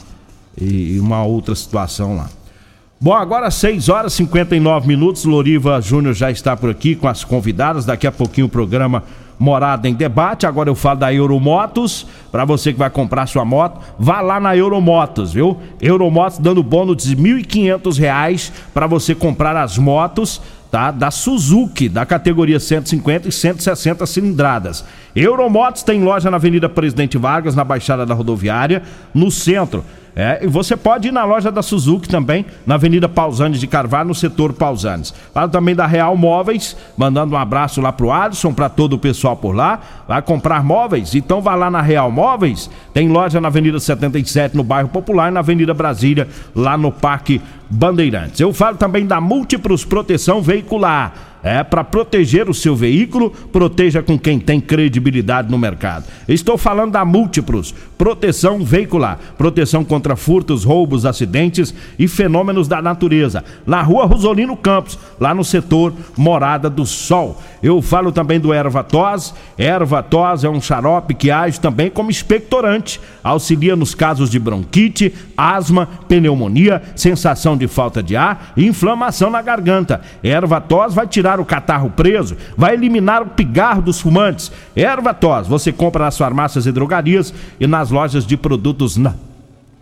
e, 0.58 0.96
e 0.96 1.00
uma 1.00 1.24
outra 1.24 1.54
situação 1.54 2.16
lá. 2.16 2.30
Bom, 3.00 3.14
agora 3.14 3.52
6 3.52 3.90
horas 3.90 4.14
e 4.14 4.18
59 4.18 4.88
minutos. 4.88 5.26
Loriva 5.26 5.82
Júnior 5.82 6.14
já 6.14 6.32
está 6.32 6.56
por 6.56 6.70
aqui 6.70 6.96
com 6.96 7.08
as 7.08 7.24
convidadas. 7.24 7.86
Daqui 7.86 8.08
a 8.08 8.12
pouquinho 8.12 8.48
o 8.48 8.50
programa 8.50 9.04
Morada 9.38 9.88
em 9.88 9.94
Debate. 9.94 10.46
Agora 10.46 10.70
eu 10.70 10.76
falo 10.76 11.00
da 11.00 11.14
Euromotos. 11.14 12.06
Para 12.32 12.46
você 12.46 12.74
que 12.74 12.80
vai 12.80 12.90
comprar 12.90 13.28
sua 13.28 13.46
moto, 13.46 13.80
vá 13.98 14.22
lá 14.22 14.40
na 14.40 14.56
Euromotos, 14.56 15.34
viu? 15.34 15.58
Euromotos 15.82 16.38
dando 16.38 16.62
bônus 16.62 17.04
de 17.04 17.16
R$ 17.16 17.44
1.500 17.44 18.52
para 18.74 18.88
você 18.88 19.16
comprar 19.16 19.56
as 19.56 19.78
motos 19.78 20.42
tá? 20.76 20.92
Da 20.92 21.10
Suzuki, 21.10 21.88
da 21.88 22.06
categoria 22.06 22.60
150 22.60 23.30
e 23.30 23.32
160 23.32 24.06
cilindradas. 24.06 24.84
Euromotos 25.16 25.84
tem 25.84 26.04
loja 26.04 26.30
na 26.30 26.36
Avenida 26.36 26.68
Presidente 26.68 27.18
Vargas, 27.18 27.56
na 27.56 27.64
Baixada 27.64 28.06
da 28.06 28.14
Rodoviária, 28.14 28.84
no 29.14 29.32
centro. 29.32 29.86
É, 30.14 30.40
e 30.44 30.48
você 30.48 30.76
pode 30.76 31.08
ir 31.08 31.12
na 31.12 31.24
loja 31.24 31.50
da 31.50 31.62
Suzuki 31.62 32.10
também, 32.10 32.46
na 32.68 32.76
Avenida 32.76 33.08
Pausanes 33.08 33.58
de 33.58 33.68
Carvalho, 33.68 34.10
no 34.10 34.16
setor 34.16 34.52
Pausanes. 34.52 35.14
Fala 35.34 35.48
também 35.48 35.74
da 35.74 35.86
Real 35.86 36.16
Móveis, 36.18 36.76
mandando 36.98 37.36
um 37.36 37.38
abraço 37.38 37.80
lá 37.80 37.94
pro 37.94 38.12
Alisson, 38.12 38.54
para 38.54 38.68
todo 38.68 38.94
o 38.94 39.00
pessoal 39.00 39.25
por 39.34 39.56
lá. 39.56 39.80
Vai 40.06 40.22
comprar 40.22 40.62
móveis? 40.62 41.16
Então 41.16 41.40
vá 41.40 41.56
lá 41.56 41.72
na 41.72 41.82
Real 41.82 42.12
Móveis. 42.12 42.70
Tem 42.94 43.08
loja 43.08 43.40
na 43.40 43.48
Avenida 43.48 43.80
77, 43.80 44.58
no 44.58 44.64
bairro 44.64 44.90
Popular, 44.90 45.30
e 45.30 45.34
na 45.34 45.40
Avenida 45.40 45.74
Brasília, 45.74 46.28
lá 46.54 46.78
no 46.78 46.92
Parque 46.92 47.42
Bandeirantes. 47.70 48.40
Eu 48.40 48.54
falo 48.54 48.78
também 48.78 49.06
da 49.06 49.20
Múltiplos 49.20 49.84
Proteção 49.84 50.42
Veicular 50.42 51.36
é 51.46 51.64
para 51.64 51.84
proteger 51.84 52.50
o 52.50 52.56
seu 52.56 52.76
veículo, 52.76 53.30
proteja 53.30 54.02
com 54.02 54.18
quem 54.18 54.40
tem 54.40 54.60
credibilidade 54.60 55.52
no 55.52 55.60
mercado. 55.60 56.06
Estou 56.28 56.58
falando 56.58 56.94
da 56.94 57.06
Múltiplos, 57.06 57.72
proteção 58.00 58.66
veicular, 58.66 59.20
proteção 59.38 59.86
contra 59.86 60.16
furtos, 60.16 60.64
roubos, 60.64 61.06
acidentes 61.06 61.72
e 62.00 62.08
fenômenos 62.08 62.68
da 62.68 62.82
natureza. 62.82 63.44
Na 63.64 63.84
rua 63.84 64.08
Rosolino 64.08 64.58
Campos, 64.58 64.98
lá 65.20 65.36
no 65.36 65.44
setor 65.44 65.94
Morada 66.18 66.68
do 66.68 66.84
Sol. 66.84 67.40
Eu 67.62 67.80
falo 67.80 68.12
também 68.12 68.40
do 68.40 68.52
erva 68.52 68.84
tos. 68.84 69.36
Erva 69.56 70.02
tos 70.02 70.44
é 70.44 70.50
um 70.50 70.60
xarope 70.60 71.14
que 71.14 71.30
age 71.30 71.60
também 71.60 71.92
como 71.92 72.10
expectorante, 72.10 73.00
auxilia 73.24 73.76
nos 73.76 73.94
casos 73.94 74.32
de 74.32 74.40
bronquite, 74.40 75.14
asma, 75.38 75.88
pneumonia, 76.08 76.82
sensação 76.96 77.55
de 77.58 77.68
falta 77.68 78.02
de 78.02 78.16
ar 78.16 78.54
e 78.56 78.66
inflamação 78.66 79.30
na 79.30 79.42
garganta. 79.42 80.02
Erva 80.24 80.60
tos 80.62 80.94
vai 80.94 81.08
tirar 81.08 81.40
o 81.40 81.46
catarro 81.46 81.90
preso, 81.90 82.36
vai 82.58 82.74
eliminar 82.74 83.22
o 83.22 83.28
pigarro 83.28 83.82
dos 83.82 84.00
fumantes. 84.00 84.52
Erva 84.76 85.14
tos, 85.14 85.48
você 85.48 85.72
compra 85.72 86.06
nas 86.06 86.18
farmácias 86.18 86.66
e 86.66 86.72
drogarias 86.72 87.34
e 87.60 87.68
nas 87.68 87.92
lojas 87.92 88.26
de 88.26 88.36
produtos 88.38 88.98
na 88.98 89.14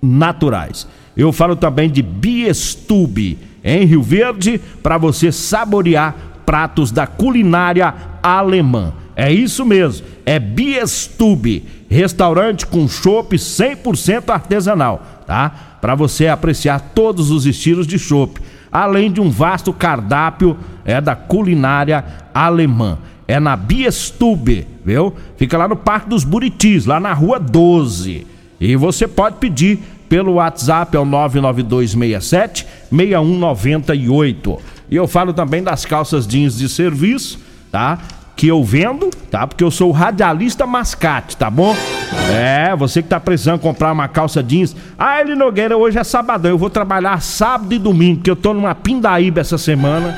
naturais. 0.04 0.86
Eu 1.16 1.32
falo 1.32 1.56
também 1.56 1.90
de 1.90 2.02
Biestube, 2.02 3.40
em 3.64 3.86
Rio 3.86 4.04
Verde, 4.04 4.60
para 4.82 4.98
você 4.98 5.32
saborear 5.32 6.14
pratos 6.46 6.92
da 6.92 7.08
culinária 7.08 7.94
alemã. 8.22 8.92
É 9.16 9.32
isso 9.32 9.66
mesmo, 9.66 10.06
é 10.26 10.40
Biestube, 10.40 11.66
restaurante 11.90 12.66
com 12.66 12.88
chopp 12.88 13.36
100% 13.36 14.30
artesanal, 14.30 15.04
tá? 15.28 15.78
Para 15.80 15.96
você 15.96 16.28
apreciar 16.28 16.80
todos 16.96 17.30
os 17.30 17.46
estilos 17.46 17.86
de 17.86 18.00
chopp, 18.00 18.42
além 18.72 19.12
de 19.12 19.22
um 19.22 19.30
vasto 19.30 19.72
cardápio 19.72 20.58
é 20.84 21.00
da 21.00 21.16
culinária 21.16 22.04
alemã. 22.34 22.98
É 23.28 23.40
na 23.40 23.56
Biestube, 23.56 24.68
viu? 24.84 25.14
Fica 25.38 25.58
lá 25.58 25.68
no 25.68 25.76
Parque 25.76 26.10
dos 26.10 26.24
Buritis, 26.24 26.86
lá 26.86 27.00
na 27.00 27.14
Rua 27.14 27.40
12. 27.40 28.28
E 28.60 28.76
você 28.76 29.08
pode 29.08 29.38
pedir 29.38 29.80
pelo 30.10 30.34
WhatsApp, 30.34 30.96
é 30.96 31.00
o 31.00 31.06
99267 31.06 32.68
6198. 32.92 34.60
E 34.90 34.96
eu 34.96 35.08
falo 35.08 35.34
também 35.34 35.64
das 35.64 35.86
calças 35.86 36.28
jeans 36.28 36.58
de 36.58 36.70
serviço, 36.70 37.40
tá? 37.72 38.00
Que 38.36 38.48
eu 38.48 38.64
vendo, 38.64 39.10
tá? 39.30 39.46
Porque 39.46 39.64
eu 39.64 39.72
sou 39.72 39.92
radialista 39.92 40.66
mascate, 40.66 41.38
tá 41.38 41.50
bom? 41.50 41.76
É, 42.32 42.76
você 42.76 43.02
que 43.02 43.10
tá 43.10 43.20
precisando 43.20 43.60
comprar 43.60 43.92
uma 43.92 44.08
calça 44.08 44.42
jeans. 44.42 44.76
Ah, 44.98 45.22
Eli 45.22 45.36
Nogueira, 45.36 45.78
hoje 45.78 46.00
é 46.00 46.04
sabadão. 46.04 46.52
Eu 46.52 46.58
vou 46.58 46.70
trabalhar 46.70 47.22
sábado 47.22 47.74
e 47.74 47.80
domingo, 47.80 48.18
porque 48.18 48.32
eu 48.32 48.36
tô 48.36 48.54
numa 48.54 48.74
pindaíba 48.74 49.42
essa 49.42 49.58
semana 49.58 50.16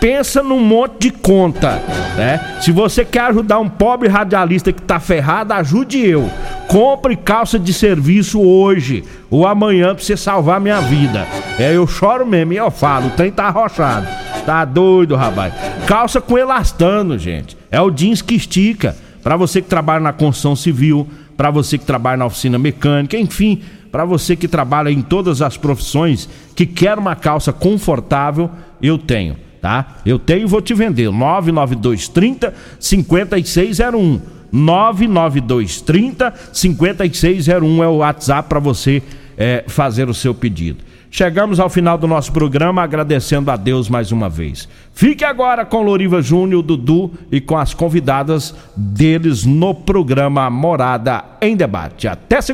pensa 0.00 0.42
num 0.42 0.60
monte 0.60 1.08
de 1.08 1.10
conta, 1.10 1.82
né? 2.16 2.58
Se 2.60 2.70
você 2.70 3.04
quer 3.04 3.22
ajudar 3.22 3.58
um 3.58 3.68
pobre 3.68 4.08
radialista 4.08 4.72
que 4.72 4.82
tá 4.82 5.00
ferrado, 5.00 5.52
ajude 5.52 5.98
eu. 5.98 6.30
Compre 6.68 7.16
calça 7.16 7.58
de 7.58 7.72
serviço 7.72 8.40
hoje 8.40 9.04
ou 9.30 9.46
amanhã 9.46 9.94
pra 9.94 10.04
você 10.04 10.16
salvar 10.16 10.60
minha 10.60 10.80
vida. 10.80 11.26
É, 11.58 11.74
eu 11.74 11.86
choro 11.86 12.26
mesmo 12.26 12.52
e 12.52 12.56
eu 12.56 12.70
falo, 12.70 13.08
o 13.08 13.10
trem 13.10 13.30
tá 13.30 13.44
arrochado. 13.44 14.06
Tá 14.46 14.64
doido, 14.64 15.16
rapaz. 15.16 15.52
Calça 15.86 16.20
com 16.20 16.38
elastano, 16.38 17.18
gente. 17.18 17.56
É 17.70 17.80
o 17.80 17.90
jeans 17.90 18.22
que 18.22 18.34
estica. 18.34 18.96
Para 19.22 19.36
você 19.36 19.60
que 19.60 19.68
trabalha 19.68 20.00
na 20.00 20.12
construção 20.12 20.54
civil, 20.54 21.06
para 21.36 21.50
você 21.50 21.76
que 21.76 21.84
trabalha 21.84 22.16
na 22.16 22.26
oficina 22.26 22.56
mecânica, 22.58 23.18
enfim, 23.18 23.60
para 23.90 24.04
você 24.04 24.36
que 24.36 24.46
trabalha 24.46 24.88
em 24.88 25.02
todas 25.02 25.42
as 25.42 25.56
profissões, 25.56 26.28
que 26.54 26.64
quer 26.64 26.96
uma 26.96 27.16
calça 27.16 27.52
confortável, 27.52 28.48
eu 28.80 28.96
tenho 28.96 29.36
tá? 29.66 29.96
Eu 30.06 30.16
tenho 30.16 30.42
e 30.42 30.46
vou 30.46 30.62
te 30.62 30.72
vender. 30.74 31.10
99230 31.10 32.54
5601. 32.78 34.20
99230 34.52 36.34
5601 36.52 37.82
é 37.82 37.88
o 37.88 37.96
WhatsApp 37.96 38.48
para 38.48 38.60
você 38.60 39.02
é, 39.36 39.64
fazer 39.66 40.08
o 40.08 40.14
seu 40.14 40.32
pedido. 40.32 40.84
Chegamos 41.16 41.58
ao 41.58 41.70
final 41.70 41.96
do 41.96 42.06
nosso 42.06 42.30
programa 42.30 42.82
agradecendo 42.82 43.50
a 43.50 43.56
Deus 43.56 43.88
mais 43.88 44.12
uma 44.12 44.28
vez. 44.28 44.68
Fique 44.92 45.24
agora 45.24 45.64
com 45.64 45.80
Loriva 45.80 46.20
Júnior, 46.20 46.62
Dudu 46.62 47.10
e 47.32 47.40
com 47.40 47.56
as 47.56 47.72
convidadas 47.72 48.54
deles 48.76 49.42
no 49.42 49.74
programa 49.74 50.50
Morada 50.50 51.24
em 51.40 51.56
Debate. 51.56 52.06
Até 52.06 52.42
segunda. 52.42 52.44